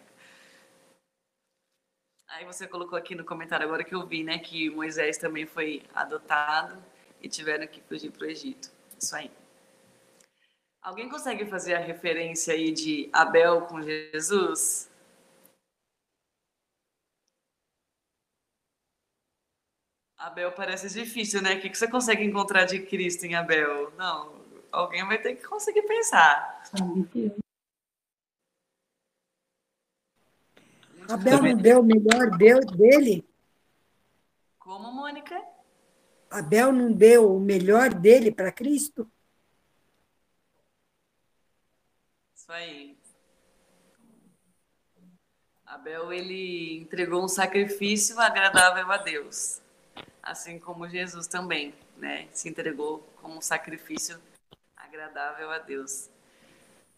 [2.29, 5.83] Aí você colocou aqui no comentário agora que eu vi, né, que Moisés também foi
[5.95, 6.83] adotado
[7.21, 8.71] e tiveram que fugir para o Egito.
[8.99, 9.31] Isso aí.
[10.88, 14.90] Alguém consegue fazer a referência aí de Abel com Jesus?
[20.16, 21.57] Abel parece difícil, né?
[21.57, 23.92] O que você consegue encontrar de Cristo em Abel?
[23.98, 24.33] Não,
[24.72, 26.62] alguém vai ter que conseguir pensar.
[31.07, 33.29] Abel não deu o melhor deu dele?
[34.59, 35.38] Como, Mônica?
[36.31, 39.07] Abel não deu o melhor dele para Cristo?
[42.49, 42.97] Isso aí.
[45.67, 49.61] Abel, ele entregou um sacrifício agradável a Deus
[50.29, 54.21] assim como Jesus também, né, se entregou como um sacrifício
[54.77, 56.09] agradável a Deus.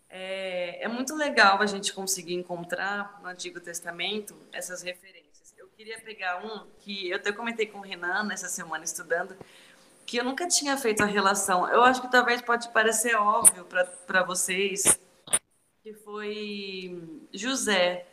[0.09, 5.55] É, é, muito legal a gente conseguir encontrar no Antigo Testamento essas referências.
[5.57, 9.37] Eu queria pegar um que eu até comentei com o Renan nessa semana estudando,
[10.05, 11.69] que eu nunca tinha feito a relação.
[11.69, 13.65] Eu acho que talvez pode parecer óbvio
[14.05, 14.99] para vocês,
[15.83, 18.07] que foi José,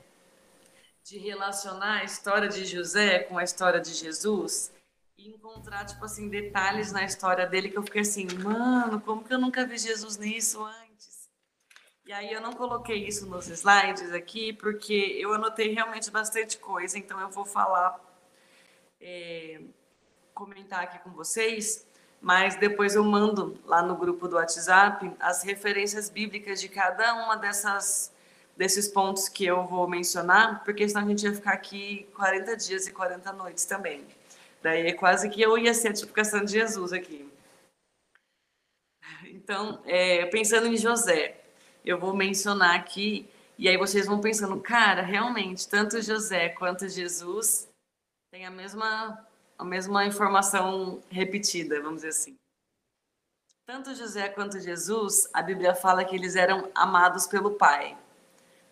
[1.04, 4.72] de relacionar a história de José com a história de Jesus
[5.18, 9.34] e encontrar, tipo assim, detalhes na história dele que eu fiquei assim, mano, como que
[9.34, 11.30] eu nunca vi Jesus nisso antes?
[12.06, 16.98] E aí eu não coloquei isso nos slides aqui, porque eu anotei realmente bastante coisa,
[16.98, 18.00] então eu vou falar,
[19.02, 19.62] é,
[20.34, 21.86] comentar aqui com vocês,
[22.22, 27.36] mas depois eu mando lá no grupo do WhatsApp as referências bíblicas de cada uma
[27.36, 28.14] dessas
[28.56, 32.88] desses pontos que eu vou mencionar, porque senão a gente ia ficar aqui 40 dias
[32.88, 34.04] e 40 noites também.
[34.64, 37.32] Daí é quase que eu ia ser a tipificação de Jesus aqui.
[39.26, 41.40] Então, é, pensando em José,
[41.86, 47.70] eu vou mencionar aqui, e aí vocês vão pensando, cara, realmente, tanto José quanto Jesus
[48.32, 49.26] têm a mesma,
[49.58, 52.38] a mesma informação repetida, vamos dizer assim.
[53.66, 57.98] Tanto José quanto Jesus, a Bíblia fala que eles eram amados pelo Pai,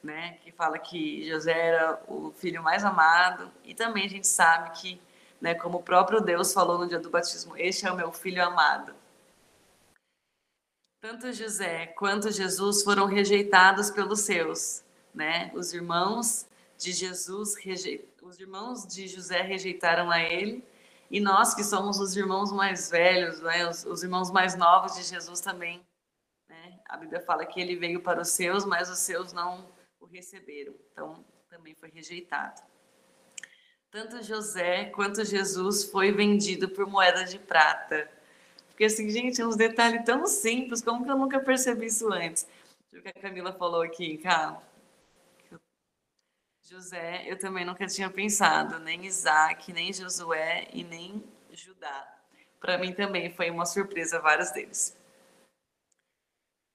[0.01, 0.37] né?
[0.43, 5.01] Que fala que José era o filho mais amado, e também a gente sabe que
[5.45, 5.53] né?
[5.53, 8.93] Como o próprio Deus falou no dia do batismo: Este é o meu filho amado.
[10.99, 15.51] Tanto José quanto Jesus foram rejeitados pelos seus, né?
[15.53, 18.03] Os irmãos de Jesus, reje...
[18.21, 20.63] os irmãos de José rejeitaram a ele,
[21.09, 23.67] e nós que somos os irmãos mais velhos, né?
[23.67, 25.85] Os, os irmãos mais novos de Jesus também,
[26.49, 26.79] né?
[26.85, 30.73] A Bíblia fala que ele veio para os seus, mas os seus não o receberam.
[30.91, 32.61] Então, também foi rejeitado.
[33.89, 38.09] Tanto José quanto Jesus foi vendido por moeda de prata.
[38.67, 42.45] Porque assim, gente, é uns detalhes tão simples, como que eu nunca percebi isso antes?
[42.93, 44.61] O que a Camila falou aqui, cara.
[46.67, 52.11] José, eu também nunca tinha pensado, nem Isaac, nem Josué e nem Judá.
[52.59, 54.97] Para mim também foi uma surpresa vários deles.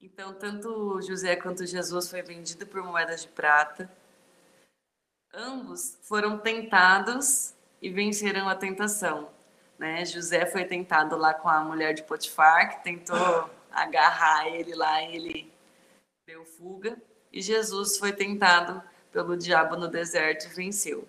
[0.01, 3.91] Então, tanto José quanto Jesus foi vendido por moedas de prata.
[5.35, 9.33] Ambos foram tentados e venceram a tentação.
[9.77, 10.05] Né?
[10.05, 15.17] José foi tentado lá com a mulher de Potifar, que tentou agarrar ele lá e
[15.17, 15.53] ele
[16.25, 16.97] deu fuga.
[17.33, 18.81] E Jesus foi tentado
[19.13, 21.07] pelo diabo no deserto e venceu.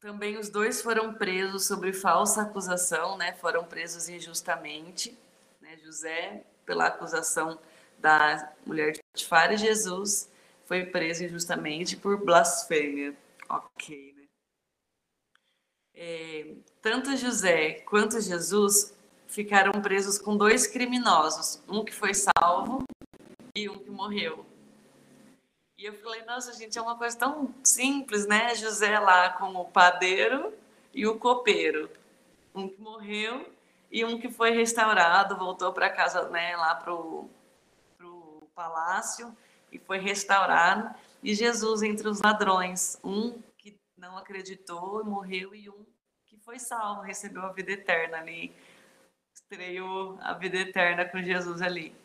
[0.00, 3.34] Também os dois foram presos sobre falsa acusação, né?
[3.34, 5.16] Foram presos injustamente.
[5.60, 5.76] Né?
[5.78, 7.58] José pela acusação
[7.98, 10.30] da mulher de Potifar e Jesus
[10.64, 13.14] foi preso injustamente por blasfêmia.
[13.48, 14.24] Ok, né?
[15.94, 22.84] É, tanto José quanto Jesus ficaram presos com dois criminosos, um que foi salvo
[23.54, 24.46] e um que morreu.
[25.80, 28.54] E eu falei, nossa, gente, é uma coisa tão simples, né?
[28.54, 30.52] José lá com o padeiro
[30.92, 31.90] e o copeiro.
[32.54, 33.50] Um que morreu
[33.90, 37.30] e um que foi restaurado, voltou para casa, né, lá para o
[38.54, 39.34] palácio
[39.72, 40.94] e foi restaurado.
[41.22, 45.86] E Jesus entre os ladrões, um que não acreditou, morreu, e um
[46.26, 48.54] que foi salvo, recebeu a vida eterna ali,
[49.34, 51.96] estreou a vida eterna com Jesus ali.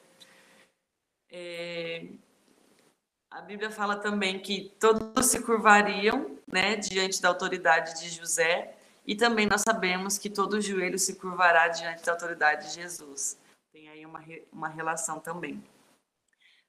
[1.30, 2.06] É,
[3.35, 9.16] a Bíblia fala também que todos se curvariam né, diante da autoridade de José, e
[9.16, 13.38] também nós sabemos que todo joelho se curvará diante da autoridade de Jesus.
[13.72, 15.64] Tem aí uma, uma relação também.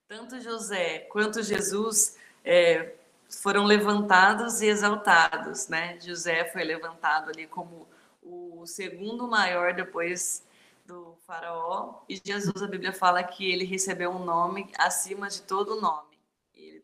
[0.07, 2.95] Tanto José quanto Jesus é,
[3.31, 5.99] foram levantados e exaltados, né?
[6.01, 7.89] José foi levantado ali como
[8.23, 10.45] o segundo maior depois
[10.85, 15.81] do faraó e Jesus a Bíblia fala que ele recebeu um nome acima de todo
[15.81, 16.16] nome.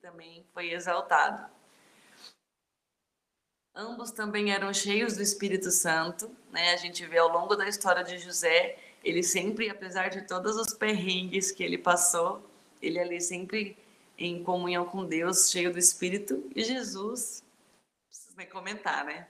[0.03, 1.49] Também foi exaltado.
[3.73, 6.73] Ambos também eram cheios do Espírito Santo, né?
[6.73, 10.75] A gente vê ao longo da história de José, ele sempre, apesar de todos os
[10.75, 12.45] perrengues que ele passou,
[12.83, 13.79] ele ali sempre
[14.19, 17.45] em comunhão com Deus, cheio do Espírito, e Jesus,
[18.09, 19.29] preciso nem comentar, né?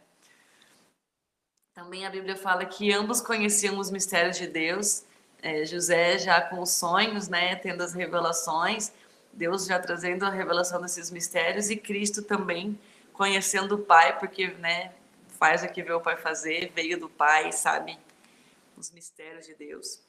[1.75, 5.05] Também a Bíblia fala que ambos conheciam os mistérios de Deus,
[5.43, 8.93] é, José já com os sonhos, né, tendo as revelações,
[9.33, 12.79] Deus já trazendo a revelação desses mistérios, e Cristo também
[13.13, 14.93] conhecendo o Pai, porque, né,
[15.39, 17.99] faz o que vê o Pai fazer, veio do Pai, sabe
[18.77, 20.01] os mistérios de Deus.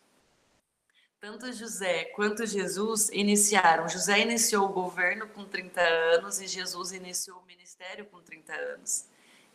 [1.19, 3.87] Tanto José quanto Jesus iniciaram.
[3.87, 9.05] José iniciou o governo com 30 anos e Jesus iniciou o ministério com 30 anos.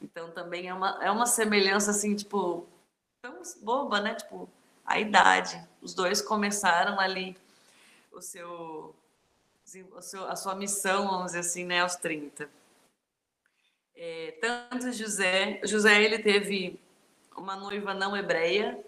[0.00, 2.66] Então também é uma, é uma semelhança assim, tipo,
[3.20, 4.14] tão boba, né?
[4.14, 4.48] Tipo,
[4.84, 5.62] a idade.
[5.82, 7.36] Os dois começaram ali
[8.10, 8.94] o seu,
[10.28, 12.48] a sua missão, vamos dizer assim, né, aos 30.
[13.94, 16.80] É, tanto José, José ele teve
[17.36, 18.82] uma noiva não hebreia,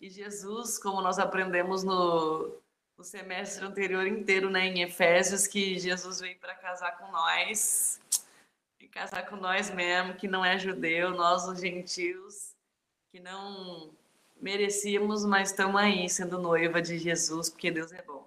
[0.00, 2.58] e Jesus, como nós aprendemos no,
[2.98, 8.00] no semestre anterior inteiro, né, em Efésios, que Jesus veio para casar com nós,
[8.80, 12.52] e casar com nós mesmo, que não é judeu, nós os gentios,
[13.12, 13.90] que não
[14.40, 18.21] merecíamos, mas estamos aí sendo noiva de Jesus, porque Deus é bom.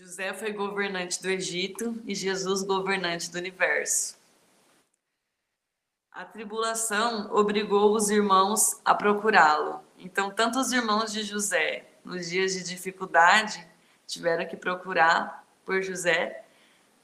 [0.00, 4.16] José foi governante do Egito e Jesus governante do universo.
[6.10, 9.84] A tribulação obrigou os irmãos a procurá-lo.
[9.98, 13.62] Então, tanto os irmãos de José, nos dias de dificuldade,
[14.06, 16.44] tiveram que procurar por José,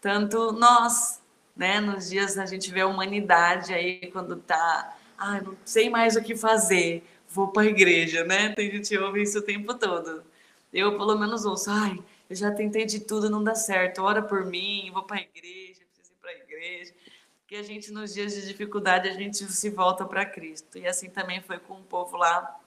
[0.00, 1.20] tanto nós,
[1.54, 6.16] né, nos dias a gente vê a humanidade aí quando tá, ah, não sei mais
[6.16, 8.54] o que fazer, vou para a igreja, né?
[8.54, 10.24] Tem gente que ouve isso o tempo todo.
[10.72, 14.02] Eu pelo menos ouço, ai, eu já tentei de tudo, não dá certo.
[14.02, 16.94] Ora por mim, vou para a igreja, preciso ir para a igreja
[17.46, 20.78] que a gente, nos dias de dificuldade, a gente se volta para Cristo.
[20.78, 22.58] E assim também foi com o povo lá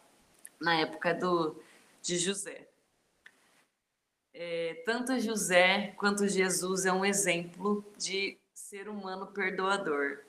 [0.60, 1.62] na época do,
[2.02, 2.66] de José.
[4.34, 10.20] É, tanto José quanto Jesus é um exemplo de ser humano perdoador.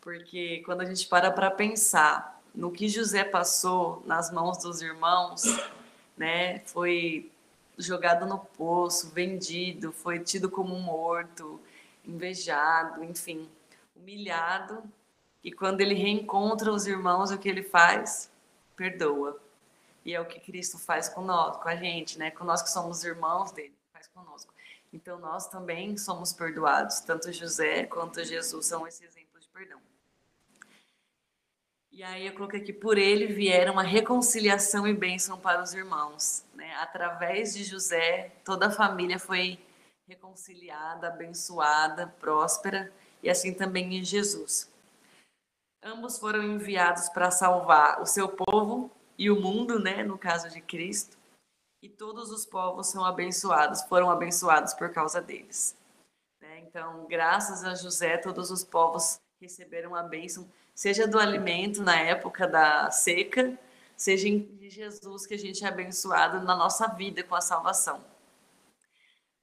[0.00, 5.42] Porque quando a gente para para pensar no que José passou nas mãos dos irmãos,
[6.16, 7.30] né, foi
[7.76, 11.60] jogado no poço, vendido, foi tido como morto,
[12.04, 13.48] invejado, enfim
[14.06, 14.82] humilhado,
[15.42, 18.30] e quando ele reencontra os irmãos, o que ele faz?
[18.76, 19.40] Perdoa.
[20.04, 22.30] E é o que Cristo faz com nós, com a gente, né?
[22.30, 24.54] Com nós que somos irmãos dele, faz conosco.
[24.92, 29.80] Então nós também somos perdoados, tanto José quanto Jesus são esse exemplo de perdão.
[31.90, 36.44] E aí eu coloquei aqui, por ele vieram a reconciliação e bênção para os irmãos.
[36.66, 36.74] Né?
[36.78, 39.56] Através de José, toda a família foi
[40.08, 42.92] reconciliada, abençoada, próspera
[43.22, 44.68] e assim também em Jesus.
[45.80, 50.60] Ambos foram enviados para salvar o seu povo e o mundo, né, no caso de
[50.60, 51.16] Cristo.
[51.80, 55.76] E todos os povos são abençoados, foram abençoados por causa deles.
[56.40, 56.58] Né?
[56.66, 62.48] Então, graças a José, todos os povos receberam a bênção, seja do alimento na época
[62.48, 63.56] da seca,
[63.96, 68.04] seja de Jesus que a gente é abençoado na nossa vida com a salvação.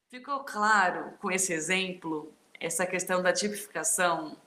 [0.09, 4.37] Ficou claro com esse exemplo essa questão da tipificação,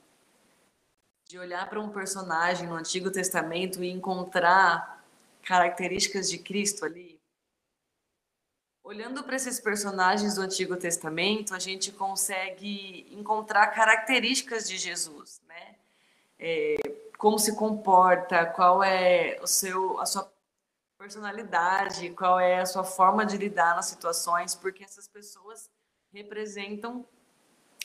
[1.29, 5.05] de olhar para um personagem no Antigo Testamento e encontrar
[5.43, 7.21] características de Cristo ali.
[8.83, 15.75] olhando para esses personagens do Antigo Testamento, a gente consegue encontrar características de Jesus, né?
[16.39, 16.77] É,
[17.17, 20.31] como se comporta, qual é o seu, a sua
[20.99, 25.71] personalidade, qual é a sua forma de lidar nas situações, porque essas pessoas
[26.13, 27.07] representam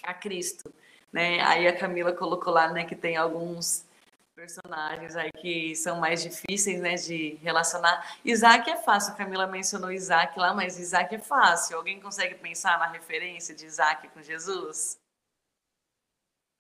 [0.04, 0.74] a Cristo,
[1.12, 1.42] né?
[1.42, 3.86] Aí a Camila colocou lá, né, que tem alguns
[4.34, 8.18] personagens aí que são mais difíceis, né, de relacionar.
[8.26, 11.78] Isaac é fácil, a Camila mencionou Isaac lá, mas Isaac é fácil.
[11.78, 14.98] Alguém consegue pensar na referência de Isaac com Jesus?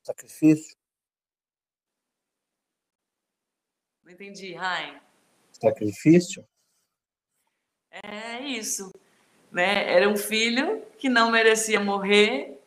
[0.03, 0.80] Sacrifício.
[4.03, 4.99] Não entendi, Rain.
[5.51, 6.45] Sacrifício.
[7.91, 8.91] É isso,
[9.51, 9.91] né?
[9.91, 12.59] Era um filho que não merecia morrer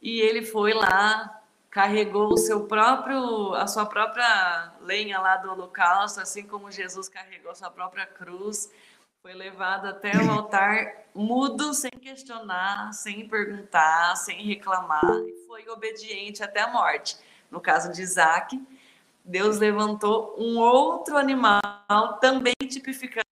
[0.00, 1.38] e ele foi lá
[1.70, 7.52] carregou o seu próprio, a sua própria lenha lá do holocausto, assim como Jesus carregou
[7.52, 8.70] a sua própria cruz,
[9.22, 16.42] foi levado até o altar mudo, sem questionar, sem perguntar, sem reclamar, e foi obediente
[16.42, 17.16] até a morte.
[17.50, 18.60] No caso de Isaac,
[19.28, 21.60] Deus levantou um outro animal
[22.18, 23.26] também tipificando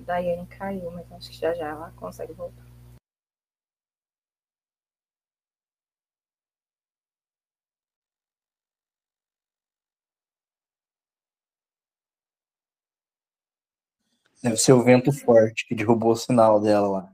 [0.00, 2.69] Daiane caiu, mas acho que já já ela consegue voltar.
[14.42, 17.12] Deve ser o vento forte que derrubou o sinal dela lá.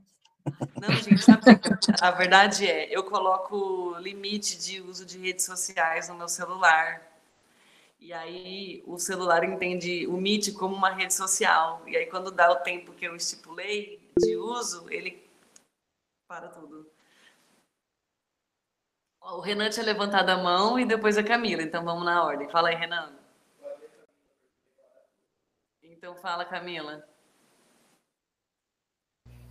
[0.81, 1.43] Não, gente, sabe
[2.01, 7.03] a verdade é, eu coloco limite de uso de redes sociais no meu celular.
[7.99, 11.83] E aí o celular entende o Meet como uma rede social.
[11.87, 15.27] E aí quando dá o tempo que eu estipulei de uso, ele
[16.29, 16.89] para tudo.
[19.21, 22.49] O Renan tinha levantado a mão e depois a Camila, então vamos na ordem.
[22.49, 23.13] Fala aí, Renan.
[25.83, 27.05] Então fala, Camila.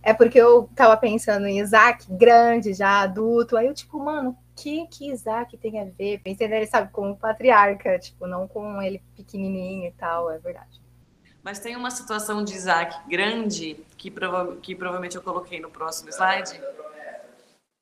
[0.06, 3.56] É porque eu tava pensando em Isaac, grande, já adulto.
[3.56, 6.20] Aí eu, tipo, mano, o que que Isaac tem a ver?
[6.20, 10.80] Pensei nele, sabe, como patriarca, tipo, não com ele pequenininho e tal, é verdade.
[11.42, 16.08] Mas tem uma situação de Isaac grande, que, prova que provavelmente eu coloquei no próximo
[16.10, 16.62] slide,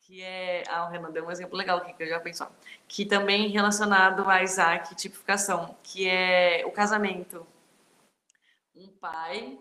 [0.01, 0.63] que é.
[0.71, 2.47] Ah, o Renan deu um exemplo legal aqui, que eu já pensou.
[2.89, 7.47] Que também relacionado a Isaac, tipificação, que é o casamento.
[8.75, 9.59] Um pai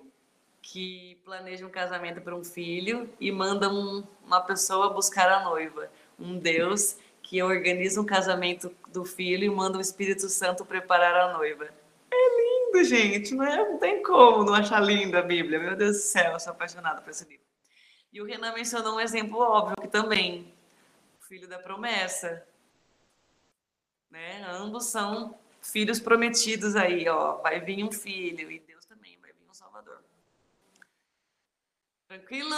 [0.64, 5.92] que planeja um casamento para um filho e manda um, uma pessoa buscar a noiva.
[6.18, 11.34] Um Deus que organiza um casamento do filho e manda o Espírito Santo preparar a
[11.34, 11.70] noiva.
[12.10, 13.36] É lindo, gente.
[13.36, 15.60] Não, é, não tem como não achar linda a Bíblia.
[15.60, 17.44] Meu Deus do céu, eu sou apaixonada por esse livro.
[18.12, 20.54] E o Renan mencionou um exemplo óbvio que também,
[21.20, 22.46] o filho da promessa.
[24.10, 24.46] Né?
[24.48, 27.42] Ambos são filhos prometidos aí, ó.
[27.42, 30.00] Vai vir um filho e Deus também vai vir um Salvador.
[32.14, 32.56] Tranquilo?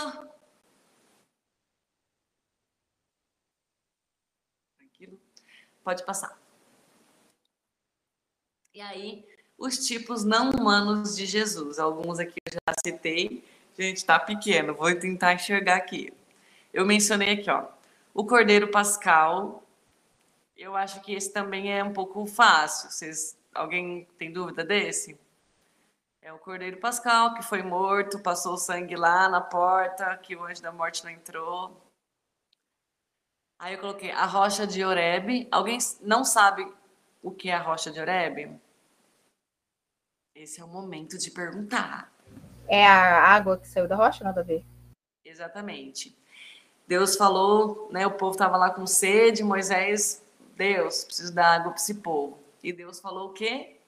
[4.78, 5.18] Tranquilo?
[5.82, 6.38] Pode passar.
[8.74, 9.26] E aí,
[9.58, 11.80] os tipos não humanos de Jesus.
[11.80, 13.45] Alguns aqui eu já citei.
[13.80, 16.12] Gente, tá pequeno, vou tentar enxergar aqui.
[16.74, 17.70] Eu mencionei aqui, ó.
[18.14, 19.64] O Cordeiro Pascal.
[20.58, 22.91] Eu acho que esse também é um pouco fácil.
[22.91, 25.18] Vocês, alguém tem dúvida desse?
[26.26, 30.43] É o Cordeiro Pascal, que foi morto, passou o sangue lá na porta, que o
[30.43, 31.80] anjo da morte não entrou.
[33.59, 35.47] Aí eu coloquei a rocha de Oreb.
[35.51, 36.67] Alguém não sabe
[37.21, 38.59] o que é a rocha de Oreb?
[40.34, 42.11] Esse é o momento de perguntar.
[42.67, 44.65] É a água que saiu da rocha, nada a ver.
[45.23, 46.17] Exatamente.
[46.88, 48.07] Deus falou, né?
[48.07, 52.39] O povo estava lá com sede, Moisés, Deus, preciso dar água para esse povo.
[52.63, 53.80] E Deus falou o quê?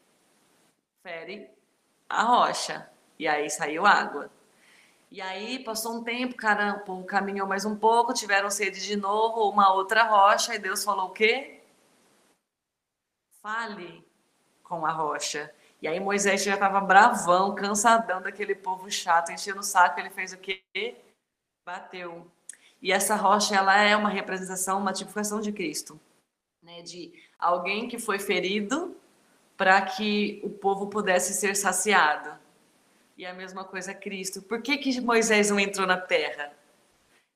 [1.02, 1.57] Fere
[2.10, 2.90] a rocha.
[3.20, 4.30] E aí saiu água.
[5.10, 8.96] E aí passou um tempo, cara, o povo caminhou mais um pouco, tiveram sede de
[8.96, 11.62] novo, uma outra rocha, e Deus falou o quê?
[13.42, 14.06] Fale
[14.64, 15.54] com a rocha.
[15.82, 20.34] E aí Moisés já estava bravão, cansadão daquele povo chato, enchendo o saco, ele fez
[20.34, 20.62] o quê?
[21.66, 22.30] Bateu.
[22.82, 26.00] E essa rocha, ela é uma representação, uma tipificação de Cristo,
[26.62, 26.82] né?
[26.82, 28.97] De alguém que foi ferido
[29.58, 32.38] para que o povo pudesse ser saciado.
[33.18, 34.42] E a mesma coisa Cristo.
[34.44, 36.54] Por que, que Moisés não entrou na terra?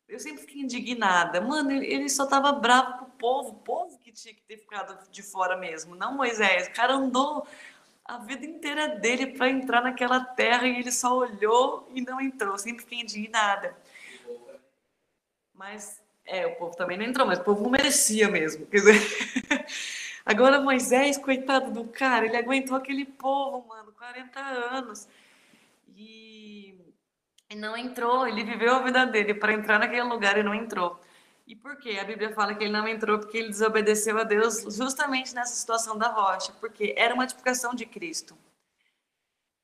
[0.08, 1.42] Eu sempre fiquei indignada.
[1.42, 5.10] Mano, ele só estava bravo com o povo, o povo que tinha que ter ficado
[5.10, 6.68] de fora mesmo, não Moisés.
[6.68, 7.48] O cara andou
[8.06, 12.54] a vida inteira dele para entrar naquela terra e ele só olhou e não entrou.
[12.54, 13.76] Eu sempre fiquei indignada.
[15.54, 18.66] Mas, é, o povo também não entrou, mas o povo não merecia mesmo.
[18.68, 18.96] Quer dizer,
[20.26, 25.08] Agora Moisés, coitado do cara, ele aguentou aquele povo, mano, 40 anos.
[25.96, 26.76] E,
[27.56, 31.00] não entrou, ele viveu a vida dele para entrar naquele lugar e não entrou.
[31.46, 31.98] E por quê?
[32.00, 35.98] A Bíblia fala que ele não entrou porque ele desobedeceu a Deus justamente nessa situação
[35.98, 38.38] da rocha, porque era uma tipificação de Cristo.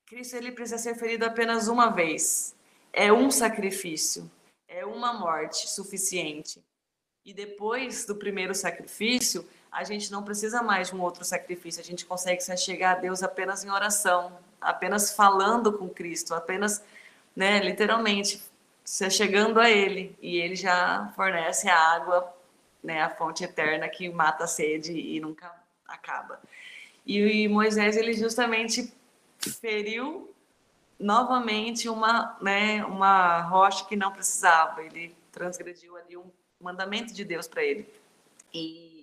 [0.04, 2.54] Cristo ele precisa ser ferido apenas uma vez.
[2.92, 4.30] É um sacrifício,
[4.66, 6.62] é uma morte suficiente.
[7.24, 11.80] E depois do primeiro sacrifício, a gente não precisa mais de um outro sacrifício.
[11.80, 16.82] A gente consegue se chegar a Deus apenas em oração, apenas falando com Cristo, apenas,
[17.34, 18.42] né, literalmente,
[18.84, 20.16] se chegando a Ele.
[20.20, 22.34] E Ele já fornece a água,
[22.82, 25.52] né, a fonte eterna que mata a sede e nunca
[25.86, 26.40] acaba.
[27.06, 28.92] E Moisés, ele justamente
[29.38, 30.34] feriu
[30.98, 34.82] novamente uma, né, uma rocha que não precisava.
[34.82, 37.88] Ele transgrediu ali um mandamento de Deus para ele.
[38.52, 38.97] E,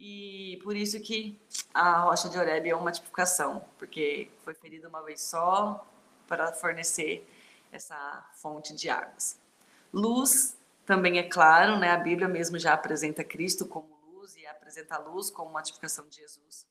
[0.00, 1.38] e por isso que
[1.74, 5.86] a rocha de Oreb é uma tipificação, porque foi ferida uma vez só
[6.26, 7.28] para fornecer
[7.70, 9.38] essa fonte de águas.
[9.92, 11.90] Luz também é claro, né?
[11.90, 16.08] A Bíblia mesmo já apresenta Cristo como luz e apresenta a luz como uma tipificação
[16.08, 16.66] de Jesus.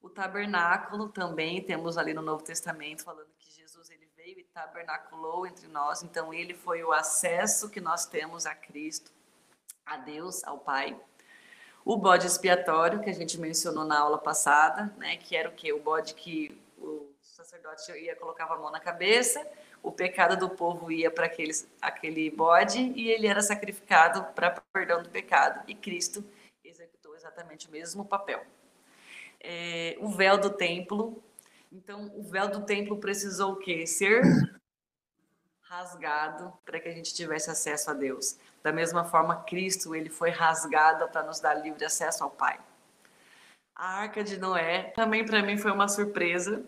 [0.00, 5.46] O tabernáculo também temos ali no Novo Testamento falando que Jesus ele veio e tabernaculou
[5.46, 9.12] entre nós, então ele foi o acesso que nós temos a Cristo,
[9.84, 10.98] a Deus, ao Pai.
[11.84, 15.72] O bode expiatório que a gente mencionou na aula passada, né, que era o que
[15.72, 19.46] o bode que o sacerdote ia colocava a mão na cabeça,
[19.82, 21.30] o pecado do povo ia para
[21.82, 25.62] aquele bode e ele era sacrificado para perdão do pecado.
[25.68, 26.24] E Cristo
[26.64, 28.42] executou exatamente o mesmo papel
[29.44, 31.22] é, o véu do templo.
[31.70, 33.86] Então, o véu do templo precisou o quê?
[33.86, 34.22] Ser
[35.74, 38.38] rasgado para que a gente tivesse acesso a Deus.
[38.62, 42.58] Da mesma forma, Cristo, ele foi rasgado para nos dar livre acesso ao Pai.
[43.74, 46.62] A Arca de Noé também para mim foi uma surpresa,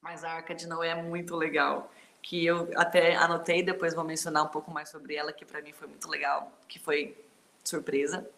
[0.00, 4.44] mas a Arca de Noé é muito legal, que eu até anotei, depois vou mencionar
[4.44, 7.16] um pouco mais sobre ela, que para mim foi muito legal, que foi
[7.64, 8.28] surpresa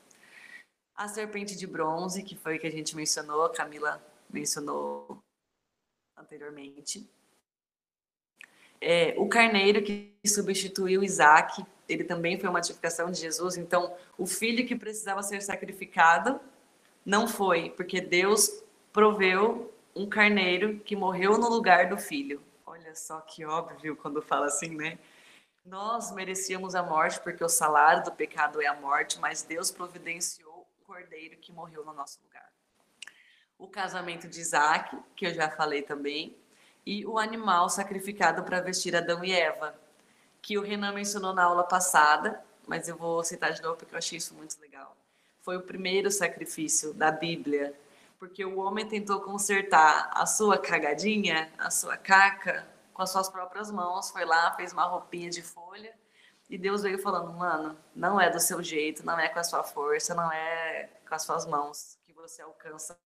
[1.00, 5.18] a serpente de bronze, que foi que a gente mencionou, a Camila mencionou
[6.14, 7.08] anteriormente.
[8.80, 13.56] É, o carneiro que substituiu Isaac, ele também foi uma tipificação de Jesus.
[13.56, 16.40] Então, o filho que precisava ser sacrificado
[17.04, 18.62] não foi, porque Deus
[18.92, 22.42] proveu um carneiro que morreu no lugar do filho.
[22.64, 24.98] Olha só que óbvio quando fala assim, né?
[25.64, 30.50] Nós merecíamos a morte porque o salário do pecado é a morte, mas Deus providenciou
[30.90, 32.50] cordeiro que morreu no nosso lugar.
[33.56, 36.36] O casamento de Isaac, que eu já falei também,
[36.84, 39.74] e o animal sacrificado para vestir Adão e Eva,
[40.42, 43.98] que o Renan mencionou na aula passada, mas eu vou citar de novo porque eu
[43.98, 44.96] achei isso muito legal.
[45.40, 47.74] Foi o primeiro sacrifício da Bíblia,
[48.18, 53.70] porque o homem tentou consertar a sua cagadinha, a sua caca, com as suas próprias
[53.70, 55.94] mãos, foi lá, fez uma roupinha de folha
[56.50, 59.62] e Deus veio falando, mano, não é do seu jeito, não é com a sua
[59.62, 62.98] força, não é com as suas mãos que você alcança,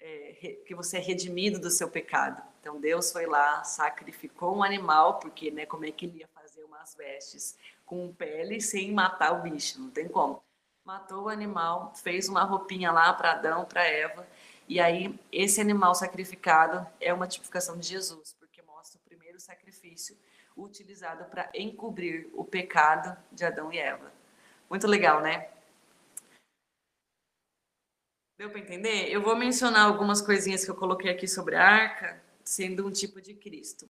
[0.00, 2.42] é, que você é redimido do seu pecado.
[2.60, 6.62] Então Deus foi lá, sacrificou um animal, porque, né, como é que ele ia fazer
[6.64, 9.80] umas vestes com pele sem matar o bicho?
[9.80, 10.42] Não tem como.
[10.84, 14.26] Matou o animal, fez uma roupinha lá para Adão, para Eva,
[14.66, 20.16] e aí esse animal sacrificado é uma tipificação de Jesus, porque mostra o primeiro sacrifício
[20.56, 24.12] utilizado para encobrir o pecado de Adão e Eva.
[24.68, 25.48] Muito legal, né?
[28.38, 29.10] Deu para entender?
[29.10, 33.20] Eu vou mencionar algumas coisinhas que eu coloquei aqui sobre a arca, sendo um tipo
[33.20, 33.90] de Cristo.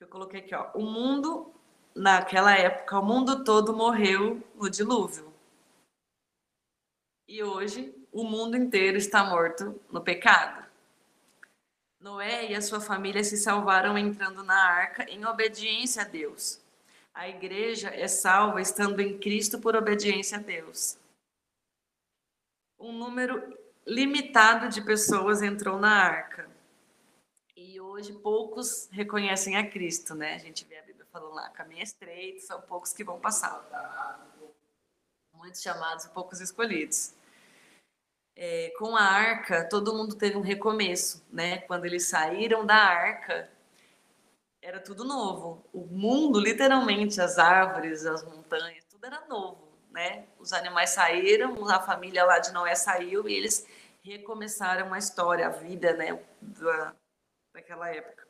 [0.00, 0.72] Eu coloquei aqui, ó.
[0.74, 1.54] O mundo,
[1.94, 5.32] naquela época, o mundo todo morreu no dilúvio.
[7.28, 10.66] E hoje, o mundo inteiro está morto no pecado.
[12.00, 16.60] Noé e a sua família se salvaram entrando na arca em obediência a Deus.
[17.14, 20.98] A igreja é salva estando em Cristo por obediência a Deus.
[22.84, 26.50] Um número limitado de pessoas entrou na arca.
[27.56, 30.34] E hoje poucos reconhecem a Cristo, né?
[30.34, 33.64] A gente vê a Bíblia falando lá, caminho estreito, são poucos que vão passar.
[35.32, 37.14] Muitos chamados e poucos escolhidos
[38.36, 41.58] é, com a arca, todo mundo teve um recomeço, né?
[41.58, 43.48] Quando eles saíram da arca,
[44.60, 45.64] era tudo novo.
[45.72, 49.63] O mundo, literalmente, as árvores, as montanhas, tudo era novo,
[49.94, 50.26] né?
[50.40, 53.64] Os animais saíram, a família lá de Noé saiu e eles
[54.02, 56.20] recomeçaram a história, a vida, né?
[56.42, 56.96] Da,
[57.54, 58.26] daquela época.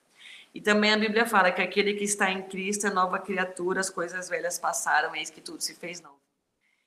[0.54, 3.88] E também a Bíblia fala que aquele que está em Cristo é nova criatura, as
[3.90, 6.20] coisas velhas passaram, eis que tudo se fez novo.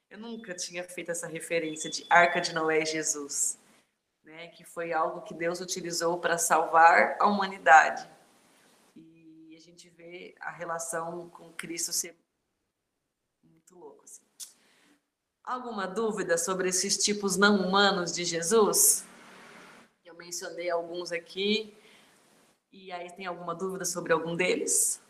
[0.10, 3.60] Eu nunca tinha feito essa referência de Arca de Noé e Jesus,
[4.24, 4.50] né?
[4.50, 8.08] Que foi algo que Deus utilizou para salvar a humanidade.
[8.96, 12.16] E a gente vê a relação com Cristo ser
[13.44, 14.04] muito louco.
[14.04, 14.22] Assim.
[15.48, 19.06] Alguma dúvida sobre esses tipos não humanos de Jesus?
[20.04, 21.74] Eu mencionei alguns aqui.
[22.70, 25.02] E aí tem alguma dúvida sobre algum deles?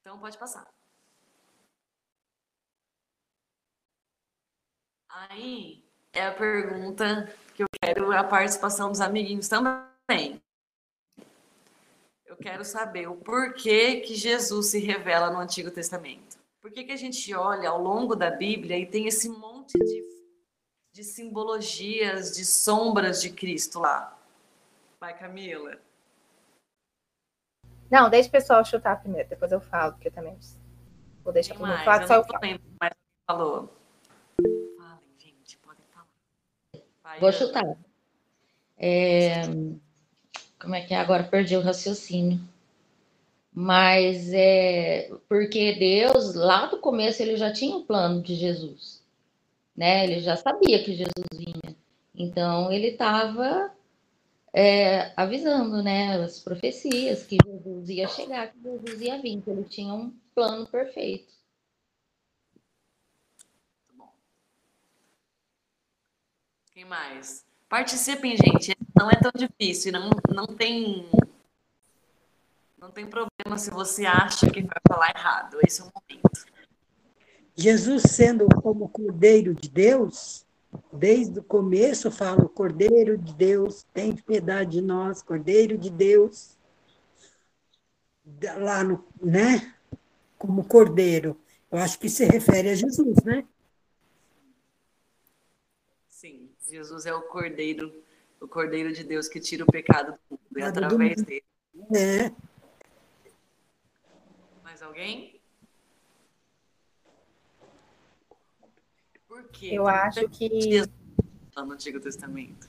[0.00, 0.64] Então pode passar.
[5.08, 10.40] Aí é a pergunta que eu quero a participação dos amiguinhos também.
[12.34, 16.36] Eu quero saber o porquê que Jesus se revela no Antigo Testamento.
[16.60, 20.04] Por que, que a gente olha ao longo da Bíblia e tem esse monte de,
[20.92, 24.18] de simbologias, de sombras de Cristo lá?
[24.98, 25.78] Vai, Camila.
[27.88, 30.36] Não, deixa o pessoal chutar primeiro, depois eu falo, porque eu também
[31.22, 32.60] vou deixar para o falar, só eu falo.
[33.30, 33.72] Falou.
[34.76, 36.08] Falem, gente, podem falar.
[37.00, 37.76] Vai, vou chutar.
[38.76, 39.44] É...
[40.64, 40.96] Como é que é?
[40.96, 42.40] Agora perdi o raciocínio.
[43.52, 49.04] Mas é porque Deus, lá do começo, ele já tinha um plano de Jesus.
[49.76, 50.04] Né?
[50.04, 51.76] Ele já sabia que Jesus vinha.
[52.14, 53.70] Então, ele estava
[54.52, 59.64] é, avisando, né, as profecias que Jesus ia chegar, que Jesus ia vir, que ele
[59.64, 61.34] tinha um plano perfeito.
[66.72, 67.44] Quem mais?
[67.68, 68.76] Participem, gente.
[69.04, 71.06] Não é tão difícil, não, não tem
[72.78, 75.58] não tem problema se você acha que vai falar errado.
[75.66, 76.46] Esse é o momento.
[77.54, 80.46] Jesus sendo como Cordeiro de Deus,
[80.90, 86.56] Desde o começo falo, Cordeiro de Deus, tem piedade de nós, Cordeiro de Deus.
[88.58, 89.74] Lá no, né?
[90.38, 91.38] Como Cordeiro.
[91.70, 93.46] Eu acho que se refere a Jesus, né?
[96.08, 97.92] Sim, Jesus é o Cordeiro,
[98.44, 101.44] o Cordeiro de Deus que tira o pecado do mundo, e através do dele.
[101.94, 102.30] É.
[104.62, 105.40] Mais alguém?
[109.26, 109.70] Por quê?
[109.72, 110.82] Eu acho que.
[111.56, 112.68] No Antigo Testamento.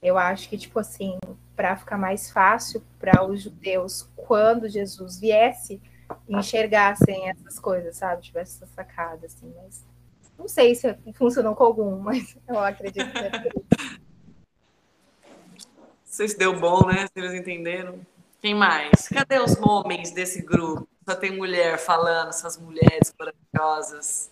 [0.00, 1.18] Eu acho que, tipo assim,
[1.56, 5.80] para ficar mais fácil para os judeus, quando Jesus viesse,
[6.28, 8.22] enxergassem essas coisas, sabe?
[8.22, 9.84] Tivesse essa sacada, assim, mas.
[10.36, 13.30] Não sei se funcionou com algum, mas eu acredito que é
[16.14, 17.06] sei se deu bom, né?
[17.08, 17.98] Se eles entenderam.
[18.40, 19.08] Quem mais?
[19.08, 20.86] Cadê os homens desse grupo?
[21.08, 24.30] Só tem mulher falando, essas mulheres corajosas.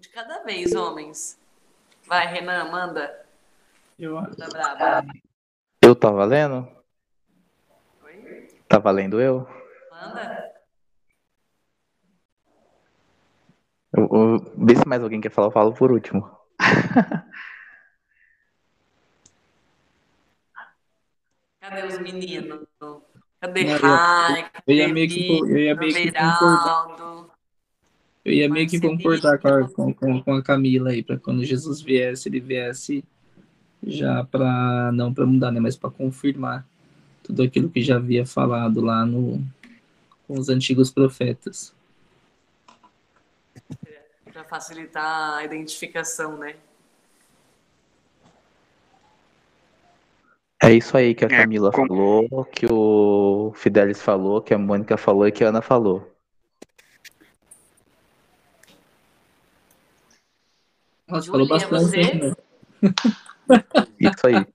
[0.00, 1.38] de cada vez, homens.
[2.08, 3.24] Vai, Renan, manda.
[3.96, 5.06] Eu, manda brava.
[5.80, 6.68] eu tava lendo?
[8.02, 8.48] Oi?
[8.68, 9.46] Tá valendo eu?
[9.92, 10.61] Manda.
[13.96, 16.30] Eu, eu, vê se mais alguém quer falar, eu falo por último.
[21.60, 22.66] Cadê os meninos?
[23.40, 24.50] Cadê Rai?
[24.50, 26.86] Cadê eu ia meio que, eu ia meio que concordar.
[28.24, 31.80] Eu ia meio que concordar com a, com, com a Camila aí, para quando Jesus
[31.80, 33.04] viesse, ele viesse
[33.84, 36.66] já para não para mudar, né, mas para confirmar
[37.22, 39.44] tudo aquilo que já havia falado lá no
[40.26, 41.74] com os antigos profetas.
[44.32, 46.56] Para facilitar a identificação, né?
[50.62, 54.58] É isso aí que a é, Camila é, falou, que o Fidelis falou, que a
[54.58, 56.08] Mônica falou e que a Ana falou.
[61.08, 61.84] Nossa, falou bastante.
[61.84, 62.14] Você?
[62.14, 62.34] Né?
[64.00, 64.46] Isso aí.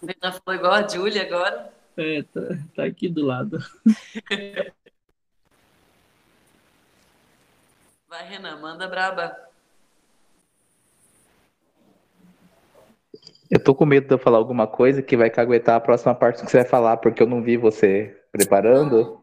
[0.00, 1.72] Você falou igual a Júlia agora.
[1.96, 2.40] É, tá,
[2.74, 3.58] tá aqui do lado.
[8.10, 9.36] Vai, Renan, manda braba.
[13.48, 16.42] Eu tô com medo de eu falar alguma coisa que vai caguetar a próxima parte
[16.44, 19.22] que você vai falar, porque eu não vi você preparando.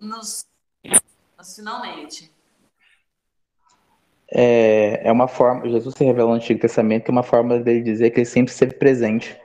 [0.00, 0.46] Nos,
[0.84, 2.32] nos finalmente
[4.30, 7.82] é, é uma forma, Jesus se revela no Antigo Testamento que é uma forma dele
[7.82, 9.36] dizer que ele sempre esteve presente.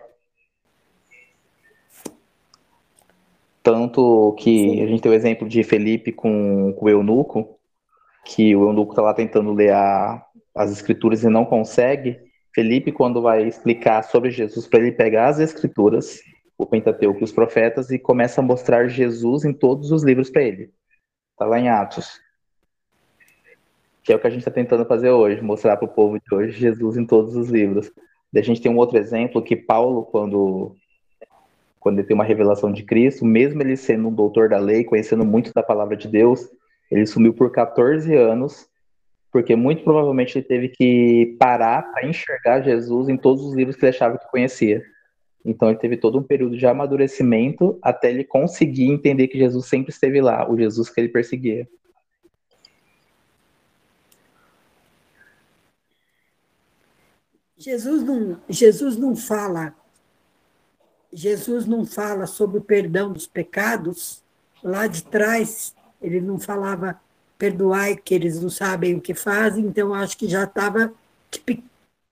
[3.63, 7.59] Tanto que a gente tem o exemplo de Felipe com, com o eunuco,
[8.25, 12.19] que o eunuco está lá tentando ler a, as escrituras e não consegue.
[12.53, 16.19] Felipe, quando vai explicar sobre Jesus, para ele pegar as escrituras,
[16.57, 20.43] o Pentateuco e os profetas, e começa a mostrar Jesus em todos os livros para
[20.43, 20.71] ele.
[21.31, 22.21] Está lá em Atos.
[24.03, 26.35] Que é o que a gente está tentando fazer hoje, mostrar para o povo de
[26.35, 27.91] hoje Jesus em todos os livros.
[28.35, 30.75] a gente tem um outro exemplo que Paulo, quando
[31.79, 35.25] quando ele tem uma revelação de Cristo, mesmo ele sendo um doutor da lei, conhecendo
[35.25, 36.49] muito da palavra de Deus,
[36.93, 38.69] ele sumiu por 14 anos,
[39.31, 43.83] porque muito provavelmente ele teve que parar para enxergar Jesus em todos os livros que
[43.83, 44.83] ele achava que conhecia.
[45.43, 49.91] Então ele teve todo um período de amadurecimento até ele conseguir entender que Jesus sempre
[49.91, 51.67] esteve lá, o Jesus que ele perseguia.
[57.57, 59.75] Jesus não, Jesus não fala
[61.11, 64.23] Jesus não fala sobre o perdão dos pecados,
[64.63, 66.99] lá de trás ele não falava
[67.37, 70.93] perdoai que eles não sabem o que fazem, então acho que já estava
[71.31, 71.63] tipi,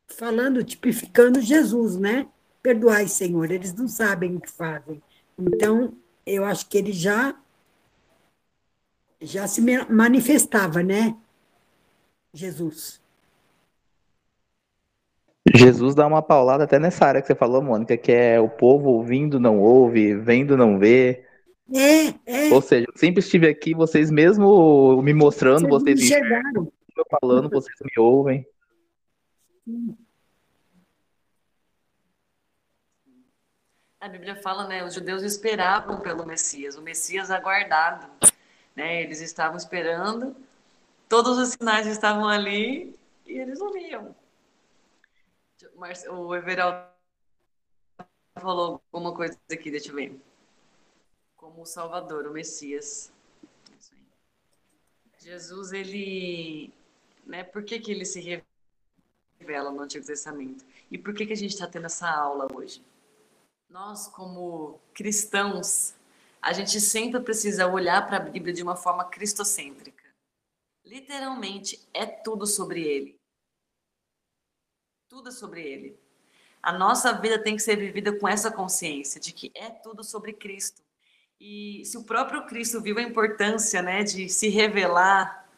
[0.07, 2.27] falando, tipificando Jesus, né?
[2.63, 5.01] Perdoai, Senhor, eles não sabem o que fazem.
[5.37, 5.93] Então,
[6.25, 7.35] eu acho que ele já
[9.21, 11.15] já se manifestava, né?
[12.33, 12.99] Jesus.
[15.55, 18.89] Jesus dá uma paulada até nessa área que você falou, Mônica, que é o povo
[18.89, 21.25] ouvindo não ouve, vendo não vê.
[21.73, 22.53] É, é.
[22.53, 26.71] Ou seja, eu sempre estive aqui, vocês mesmo me mostrando, vocês, vocês enxergaram.
[26.95, 28.45] Eu falando, vocês me ouvem.
[33.99, 34.83] A Bíblia fala, né?
[34.83, 38.07] Os judeus esperavam pelo Messias, o Messias aguardado.
[38.75, 39.03] Né?
[39.03, 40.35] Eles estavam esperando,
[41.07, 42.95] todos os sinais estavam ali
[43.25, 44.15] e eles não viam
[46.09, 46.89] o Everaldo
[48.39, 50.19] falou alguma coisa aqui, deixa eu ver.
[51.41, 53.11] Como o Salvador, o Messias.
[55.17, 56.71] Jesus, ele.
[57.25, 58.21] Né, por que, que ele se
[59.39, 60.63] revela no Antigo Testamento?
[60.89, 62.81] E por que, que a gente está tendo essa aula hoje?
[63.69, 65.93] Nós, como cristãos,
[66.41, 70.05] a gente sempre precisa olhar para a Bíblia de uma forma cristocêntrica.
[70.85, 73.21] Literalmente, é tudo sobre ele
[75.11, 75.99] tudo sobre Ele.
[76.63, 80.31] A nossa vida tem que ser vivida com essa consciência de que é tudo sobre
[80.31, 80.81] Cristo.
[81.43, 85.49] E se o próprio Cristo viu a importância, né, de se revelar,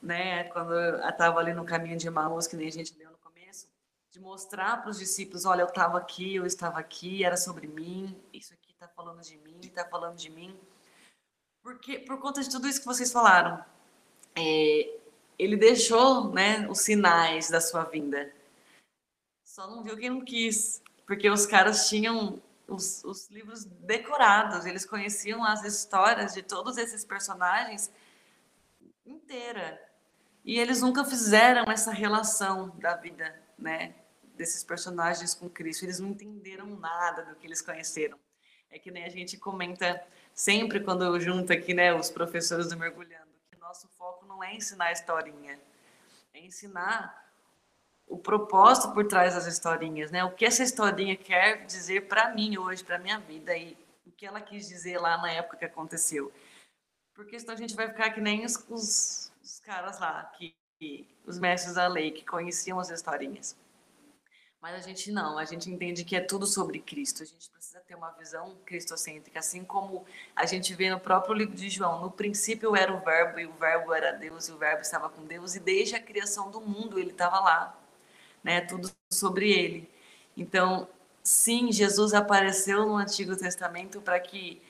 [0.00, 3.18] né, quando eu estava ali no caminho de Emmaus, que nem a gente deu no
[3.18, 3.68] começo,
[4.10, 8.18] de mostrar para os discípulos, olha, eu estava aqui, eu estava aqui, era sobre mim,
[8.32, 10.58] isso aqui está falando de mim, está falando de mim.
[11.62, 13.62] Porque por conta de tudo isso que vocês falaram,
[14.34, 14.98] é,
[15.38, 18.32] ele deixou, né, os sinais da sua vinda.
[19.44, 24.84] Só não viu quem não quis, porque os caras tinham os, os, livros decorados, eles
[24.84, 27.90] conheciam as histórias de todos esses personagens
[29.04, 29.82] inteira.
[30.44, 33.94] E eles nunca fizeram essa relação da vida, né,
[34.34, 35.84] desses personagens com Cristo.
[35.84, 38.18] Eles não entenderam nada do que eles conheceram.
[38.70, 42.76] É que nem a gente comenta sempre quando eu junto aqui, né, os professores do
[42.76, 45.58] Mergulhando, que nosso foco não é ensinar a historinha,
[46.34, 47.27] é ensinar
[48.08, 50.24] o propósito por trás das historinhas, né?
[50.24, 54.26] O que essa historinha quer dizer para mim hoje, para minha vida e o que
[54.26, 56.32] ela quis dizer lá na época que aconteceu.
[57.14, 61.06] Porque senão a gente vai ficar que nem os, os, os caras lá, que, que,
[61.26, 63.56] os mestres da lei, que conheciam as historinhas.
[64.60, 67.22] Mas a gente não, a gente entende que é tudo sobre Cristo.
[67.22, 70.04] A gente precisa ter uma visão cristocêntrica, assim como
[70.34, 72.00] a gente vê no próprio livro de João.
[72.00, 75.24] No princípio era o Verbo, e o Verbo era Deus, e o Verbo estava com
[75.24, 77.78] Deus, e desde a criação do mundo ele estava lá
[78.48, 78.62] né?
[78.62, 79.90] Tudo sobre ele.
[80.34, 80.88] Então,
[81.22, 84.62] sim, Jesus apareceu no Antigo Testamento para que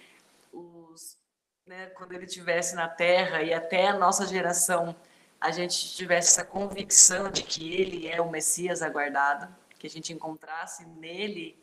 [0.53, 1.17] os,
[1.65, 4.97] né, quando ele estivesse na Terra e até a nossa geração
[5.41, 10.13] a gente tivesse essa convicção de que ele é o Messias aguardado, que a gente
[10.13, 11.57] encontrasse nele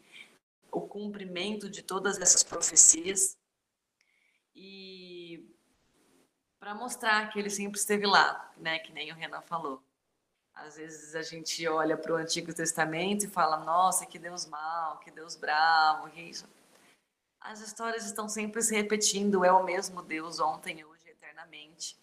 [0.72, 3.38] o cumprimento de todas essas profecias
[4.55, 5.53] e
[6.61, 9.84] para mostrar que ele sempre esteve lá, né, que nem o Renan falou.
[10.56, 14.97] Às vezes a gente olha para o Antigo Testamento e fala, nossa, que Deus mal,
[14.99, 16.45] que Deus bravo, que isso.
[17.41, 21.97] As histórias estão sempre se repetindo, é o mesmo Deus ontem, hoje, eternamente.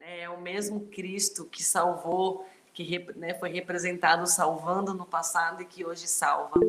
[0.00, 5.86] É o mesmo Cristo que salvou, que né, foi representado salvando no passado e que
[5.86, 6.60] hoje salva.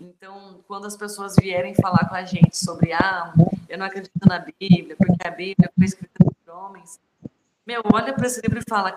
[0.00, 3.34] Então, quando as pessoas vierem falar com a gente sobre, ah,
[3.68, 6.98] eu não acredito na Bíblia, porque a Bíblia foi escrita por homens,
[7.66, 8.96] meu, olha para esse livro e fala,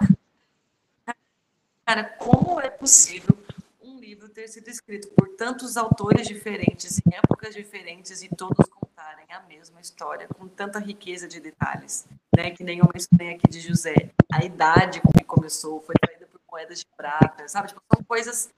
[1.86, 3.38] Cara, como é possível
[3.80, 9.32] um livro ter sido escrito por tantos autores diferentes, em épocas diferentes, e todos contarem
[9.32, 12.50] a mesma história, com tanta riqueza de detalhes, né?
[12.50, 14.10] Que nem eu mencionei aqui de José.
[14.34, 17.68] A idade com que começou foi traída por moedas de prata, sabe?
[17.68, 18.50] Tipo, são coisas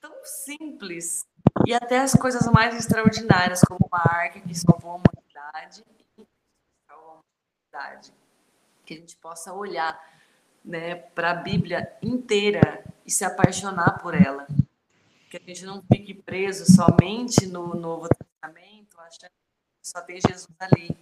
[0.00, 1.26] tão simples
[1.66, 5.84] e até as coisas mais extraordinárias, como uma arca que salvou a humanidade,
[6.88, 7.20] salvou a
[7.74, 8.10] humanidade.
[8.86, 9.98] Que a gente possa olhar
[10.64, 14.46] né, para a Bíblia inteira e se apaixonar por ela.
[15.28, 20.54] Que a gente não fique preso somente no Novo Testamento, achando que só tem Jesus
[20.58, 20.96] ali.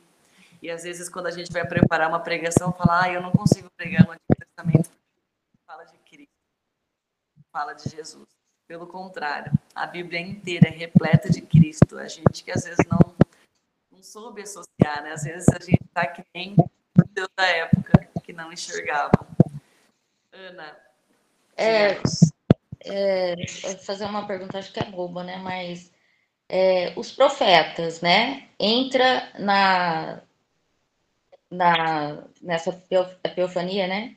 [0.60, 3.70] E às vezes, quando a gente vai preparar uma pregação, fala, ah, eu não consigo
[3.76, 4.90] pregar no Antigo Testamento,
[5.66, 6.32] fala de Cristo,
[7.52, 8.28] fala de Jesus.
[8.66, 11.98] Pelo contrário, a Bíblia inteira é repleta de Cristo.
[11.98, 13.14] A gente que às vezes não,
[13.90, 15.12] não soube associar, né?
[15.12, 16.56] Às vezes a gente está que nem
[17.12, 19.31] Deus da época, que não enxergava.
[20.32, 20.76] Ana.
[21.56, 22.00] É,
[22.80, 25.36] é, fazer uma pergunta, acho que é boba, né?
[25.36, 25.92] Mas
[26.48, 28.48] é, os profetas, né?
[28.58, 30.22] Entra na,
[31.50, 32.70] na nessa
[33.24, 34.16] epiofania, né?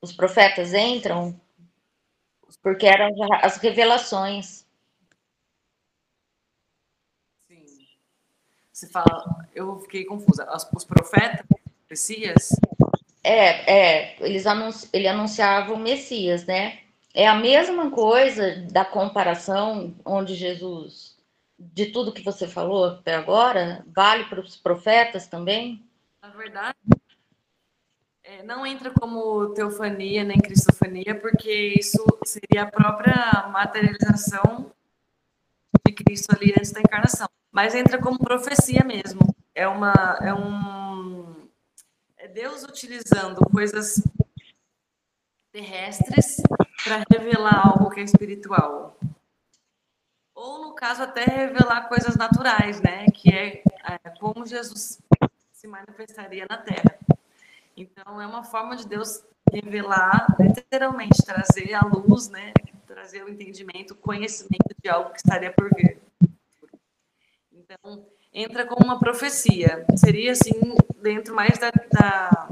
[0.00, 1.38] Os profetas entram
[2.62, 3.10] porque eram
[3.42, 4.66] as revelações.
[7.48, 7.66] Sim.
[8.72, 10.48] Você fala, eu fiquei confusa.
[10.72, 11.46] Os profetas
[11.90, 12.50] Messias?
[13.24, 16.80] É, é, eles anunci, ele anunciava o Messias, né?
[17.14, 21.16] É a mesma coisa da comparação onde Jesus,
[21.58, 25.84] de tudo que você falou até agora, vale para os profetas também?
[26.22, 26.76] Na verdade,
[28.22, 34.70] é, não entra como teofania nem cristofania, porque isso seria a própria materialização
[35.86, 37.28] de Cristo ali antes da encarnação.
[37.50, 39.34] Mas entra como profecia mesmo.
[39.54, 41.37] É, uma, é um
[42.38, 44.00] Deus utilizando coisas
[45.50, 46.40] terrestres
[46.84, 48.96] para revelar algo que é espiritual.
[50.36, 53.06] Ou, no caso, até revelar coisas naturais, né?
[53.06, 53.62] Que é,
[54.04, 55.00] é como Jesus
[55.52, 56.96] se manifestaria na Terra.
[57.76, 59.20] Então, é uma forma de Deus
[59.52, 62.52] revelar, literalmente, trazer a luz, né?
[62.86, 66.00] Trazer o entendimento, o conhecimento de algo que estaria por vir.
[67.50, 69.84] Então, entra como uma profecia.
[69.96, 72.48] Seria, assim, dentro mais da, da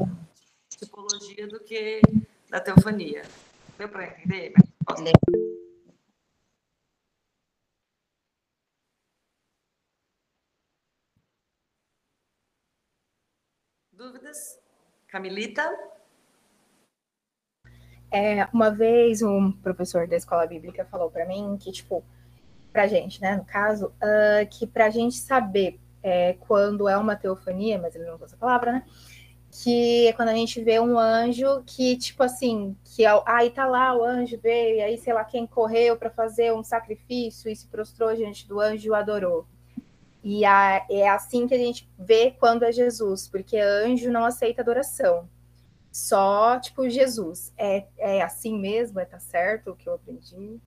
[0.71, 2.01] tipologia do que
[2.49, 3.23] da teofania.
[3.79, 4.53] Deu para entender?
[13.93, 14.59] Dúvidas?
[15.09, 15.63] Camilita?
[18.11, 22.05] É, uma vez um professor da escola bíblica falou para mim que, tipo,
[22.73, 27.17] para gente, né, no caso, uh, que para a gente saber é, quando é uma
[27.17, 28.85] teofania, mas ele não usa essa palavra, né?
[29.51, 33.67] Que é quando a gente vê um anjo que, tipo assim, que é aí tá
[33.67, 37.57] lá, o anjo veio, e aí sei lá quem correu para fazer um sacrifício e
[37.57, 39.47] se prostrou diante do anjo e o adorou.
[40.23, 44.63] E a, é assim que a gente vê quando é Jesus, porque anjo não aceita
[44.63, 45.29] adoração.
[45.91, 47.53] Só, tipo, Jesus.
[47.57, 49.01] É, é assim mesmo?
[49.01, 50.61] É tá certo o que eu aprendi?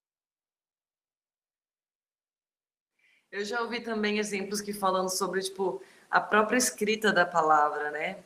[3.32, 8.18] Eu já ouvi também exemplos que falam sobre, tipo, a própria escrita da palavra, né?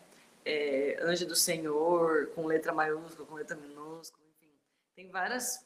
[0.45, 4.51] É, anjo do Senhor, com letra maiúscula, com letra minúscula, enfim.
[4.95, 5.65] Tem várias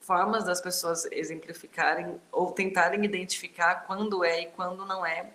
[0.00, 5.30] formas das pessoas exemplificarem ou tentarem identificar quando é e quando não é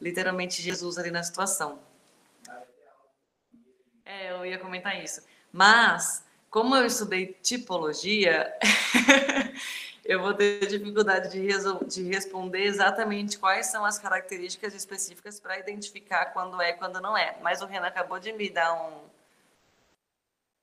[0.00, 1.78] literalmente Jesus ali na situação.
[4.04, 5.20] É, eu ia comentar isso.
[5.52, 8.52] Mas, como eu estudei tipologia,
[10.08, 11.46] eu vou ter dificuldade de,
[11.86, 17.16] de responder exatamente quais são as características específicas para identificar quando é e quando não
[17.16, 17.38] é.
[17.42, 19.08] Mas o Renan acabou de me dar um,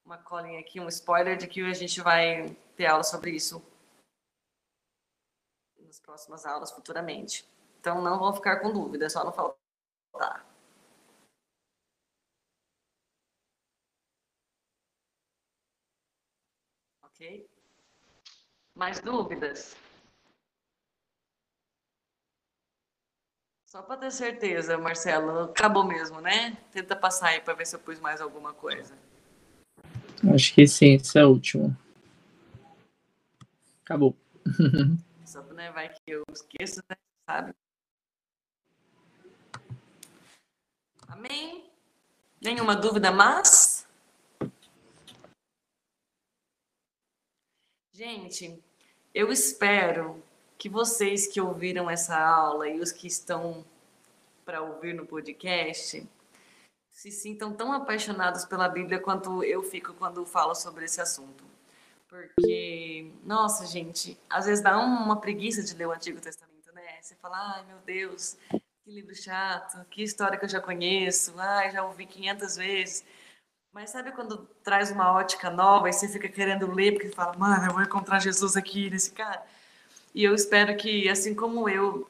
[0.06, 3.62] uma colinha aqui, um spoiler de que a gente vai ter aula sobre isso
[5.86, 7.46] nas próximas aulas futuramente.
[7.80, 10.46] Então não vão ficar com dúvida, é só não faltar.
[17.04, 17.53] Ok?
[18.84, 19.78] Mais dúvidas?
[23.66, 26.58] Só para ter certeza, Marcelo, acabou mesmo, né?
[26.70, 28.94] Tenta passar aí para ver se eu pus mais alguma coisa.
[30.34, 31.74] Acho que sim, esse é o último.
[33.86, 34.18] Acabou.
[35.26, 36.98] Só né, vai que eu esqueço, né?
[37.26, 37.54] Sabe?
[41.08, 41.72] Amém?
[42.42, 43.88] Nenhuma dúvida mais?
[47.94, 48.62] Gente,
[49.14, 50.22] eu espero
[50.58, 53.64] que vocês que ouviram essa aula e os que estão
[54.44, 56.08] para ouvir no podcast
[56.90, 61.44] se sintam tão apaixonados pela Bíblia quanto eu fico quando falo sobre esse assunto.
[62.08, 67.02] Porque, nossa, gente, às vezes dá uma preguiça de ler o Antigo Testamento, né?
[67.02, 71.72] Você fala, ai meu Deus, que livro chato, que história que eu já conheço, ai,
[71.72, 73.06] já ouvi 500 vezes.
[73.74, 77.66] Mas sabe quando traz uma ótica nova e você fica querendo ler, porque fala, mano,
[77.66, 79.44] eu vou encontrar Jesus aqui nesse cara?
[80.14, 82.08] E eu espero que, assim como eu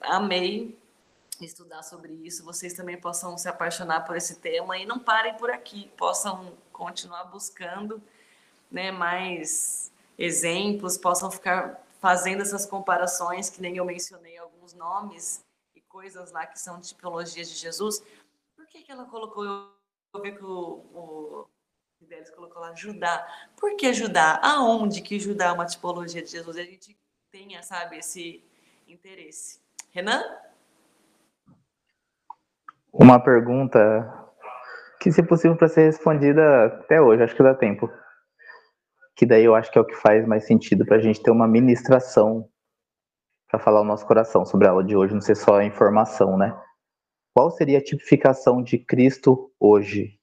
[0.00, 0.78] amei
[1.40, 5.50] estudar sobre isso, vocês também possam se apaixonar por esse tema e não parem por
[5.50, 8.02] aqui, possam continuar buscando
[8.70, 15.44] né, mais exemplos, possam ficar fazendo essas comparações, que nem eu mencionei alguns nomes
[15.74, 18.02] e coisas lá que são tipologias de Jesus.
[18.56, 19.70] Por que, que ela colocou,
[20.14, 21.46] eu vi que o, o
[21.98, 23.26] Fidelis colocou lá, Judá.
[23.56, 24.40] Por que Judá?
[24.42, 26.56] Aonde que Judá é uma tipologia de Jesus?
[26.56, 26.96] A gente
[27.30, 28.44] tenha, sabe, esse
[28.86, 29.60] interesse.
[29.90, 30.22] Renan?
[32.92, 34.30] Uma pergunta
[35.00, 37.90] que, se possível, para ser respondida até hoje, acho que dá tempo.
[39.16, 41.30] Que daí eu acho que é o que faz mais sentido para a gente ter
[41.30, 42.48] uma ministração
[43.48, 46.56] para falar o nosso coração sobre a aula de hoje, não ser só informação, né?
[47.34, 50.20] Qual seria a tipificação de Cristo hoje?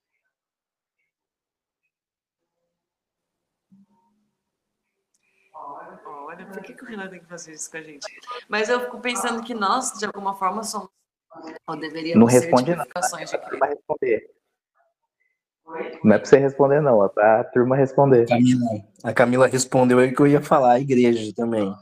[5.53, 8.07] Olha, por que, que o Renan tem que fazer isso com a gente?
[8.47, 10.89] Mas eu fico pensando que nós, de alguma forma, somos
[11.67, 12.89] ou deveríamos não responde nada.
[13.51, 14.31] Não vai responder.
[16.03, 17.05] Não é para você responder, não.
[17.05, 18.25] É para a turma responder.
[18.27, 18.69] Camila,
[19.03, 21.73] a Camila respondeu aí que eu ia falar, a igreja também.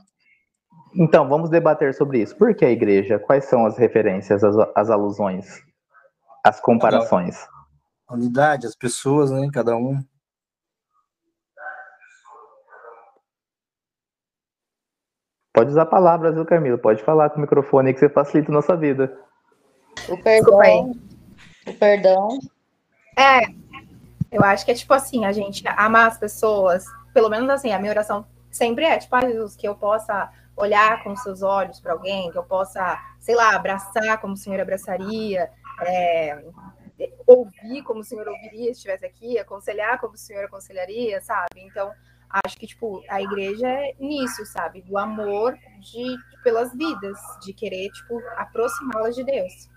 [0.96, 2.36] Então, vamos debater sobre isso.
[2.36, 3.20] Por que a igreja?
[3.20, 5.64] Quais são as referências, as, as alusões,
[6.44, 7.38] as comparações?
[8.08, 9.50] A unidade, as pessoas, né?
[9.54, 10.04] Cada um.
[15.54, 16.78] Pode usar palavras, viu, Camila?
[16.78, 19.16] Pode falar com o microfone que você facilita a nossa vida.
[20.08, 20.92] O perdão.
[21.68, 22.40] O perdão.
[23.18, 23.42] É,
[24.32, 27.80] eu acho que é tipo assim, a gente amar as pessoas, pelo menos assim, a
[27.80, 31.93] minha oração sempre é, tipo, ah, Jesus, que eu possa olhar com seus olhos para
[31.93, 35.49] alguém, que eu possa, sei lá, abraçar como o Senhor abraçaria,
[35.82, 36.43] é,
[37.26, 41.62] ouvir como o Senhor ouviria se estivesse aqui, aconselhar como o Senhor aconselharia, sabe?
[41.62, 41.91] Então,
[42.45, 44.82] acho que, tipo, a igreja é nisso, sabe?
[44.82, 49.70] Do amor de, pelas vidas, de querer, tipo, aproximá-las de Deus.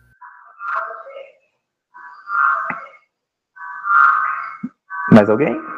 [5.12, 5.71] Mais alguém?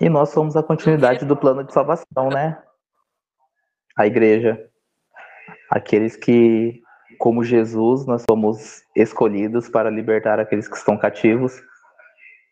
[0.00, 2.62] E nós somos a continuidade do plano de salvação, né?
[3.96, 4.68] A igreja.
[5.70, 6.80] Aqueles que,
[7.18, 11.60] como Jesus, nós somos escolhidos para libertar aqueles que estão cativos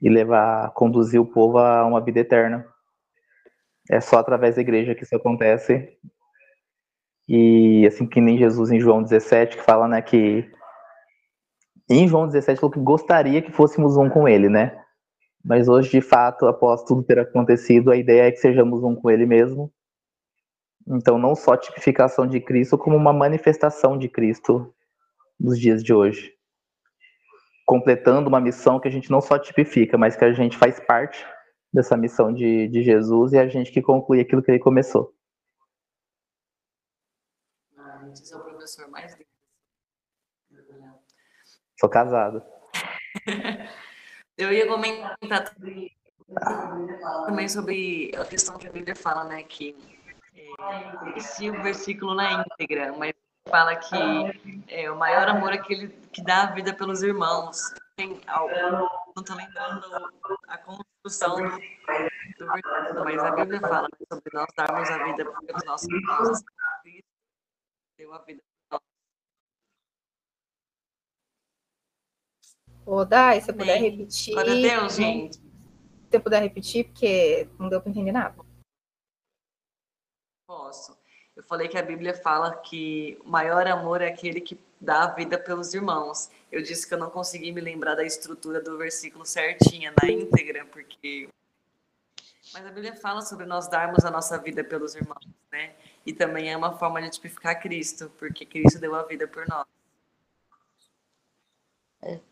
[0.02, 2.66] e levar, conduzir o povo a uma vida eterna.
[3.88, 5.96] É só através da igreja que isso acontece
[7.28, 10.48] e assim que nem Jesus em João 17, que fala, né, que
[11.88, 14.76] em João 17 falou que gostaria que fôssemos um com ele, né?
[15.46, 19.10] Mas hoje, de fato, após tudo ter acontecido, a ideia é que sejamos um com
[19.10, 19.72] ele mesmo.
[20.86, 24.74] Então, não só tipificação de Cristo, como uma manifestação de Cristo
[25.38, 26.32] nos dias de hoje.
[27.64, 31.24] Completando uma missão que a gente não só tipifica, mas que a gente faz parte
[31.72, 35.16] dessa missão de, de Jesus e a gente que conclui aquilo que ele começou
[38.26, 39.16] você é o professor mais.
[41.78, 42.42] Sou casado.
[44.36, 45.54] Eu ia comentar
[47.26, 49.42] também sobre a questão que a Bíblia fala, né?
[49.42, 49.76] Que
[50.58, 53.14] é, esse o versículo na íntegra, mas
[53.48, 53.96] fala que
[54.68, 57.58] é, o maior amor é aquele que dá a vida pelos irmãos.
[57.96, 58.54] Tem algo,
[59.16, 59.86] não estou lembrando
[60.48, 65.64] a construção do, do versículo, mas a Bíblia fala sobre nós darmos a vida pelos
[65.64, 66.42] nossos irmãos
[67.96, 68.42] deu a vida.
[72.86, 74.32] Ô, Dai, se você puder repetir.
[74.32, 75.36] Glória Deus, gente.
[75.36, 75.42] Se
[76.08, 78.36] você puder repetir, porque não deu para entender nada.
[80.46, 80.96] Posso.
[81.34, 85.06] Eu falei que a Bíblia fala que o maior amor é aquele que dá a
[85.08, 86.30] vida pelos irmãos.
[86.50, 90.64] Eu disse que eu não consegui me lembrar da estrutura do versículo certinha, na íntegra,
[90.66, 91.28] porque.
[92.52, 95.74] Mas a Bíblia fala sobre nós darmos a nossa vida pelos irmãos, né?
[96.06, 99.66] E também é uma forma de tipificar Cristo, porque Cristo deu a vida por nós.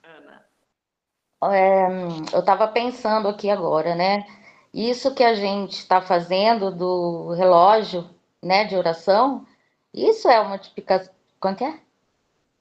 [0.02, 1.54] Ana.
[1.54, 1.86] É,
[2.32, 4.26] eu estava pensando aqui agora, né?
[4.72, 8.08] Isso que a gente está fazendo do relógio,
[8.42, 9.46] né, de oração,
[9.92, 11.12] isso é uma tipificação.
[11.40, 11.78] Quanto é?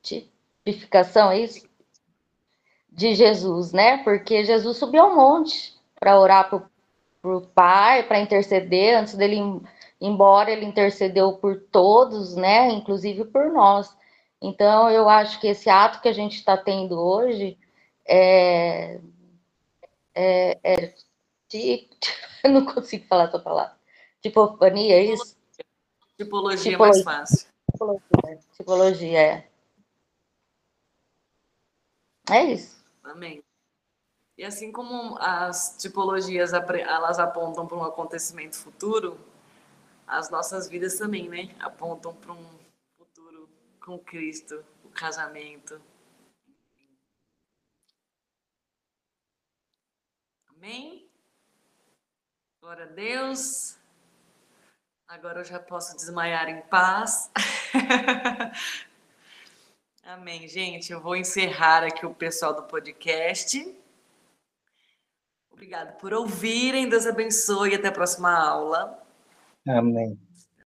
[0.02, 1.68] Tipificação, é isso?
[2.90, 4.04] De Jesus, né?
[4.04, 6.62] Porque Jesus subiu ao monte para orar para
[7.24, 9.38] o Pai, para interceder antes dele
[10.04, 13.96] embora ele intercedeu por todos, né, inclusive por nós.
[14.46, 17.58] Então, eu acho que esse ato que a gente está tendo hoje
[18.06, 19.00] é,
[20.14, 20.94] é, é
[22.44, 23.78] eu não consigo falar essa palavra.
[24.22, 25.38] Tipofania, é isso?
[26.18, 27.48] Tipologia, Tipologia mais fácil.
[27.72, 29.50] Tipologia, tipologia, é.
[32.30, 32.84] É isso.
[33.02, 33.42] Amém.
[34.38, 39.18] E assim como as tipologias elas apontam para um acontecimento futuro,
[40.06, 41.56] as nossas vidas também, né?
[41.60, 42.63] Apontam para um
[43.84, 45.82] com Cristo, o casamento.
[50.50, 51.06] Amém?
[52.62, 53.78] Glória a Deus.
[55.06, 57.30] Agora eu já posso desmaiar em paz.
[60.02, 60.92] Amém, gente.
[60.92, 63.78] Eu vou encerrar aqui o pessoal do podcast.
[65.52, 66.88] Obrigado por ouvirem.
[66.88, 67.76] Deus abençoe.
[67.76, 69.06] Até a próxima aula.
[69.68, 70.18] Amém.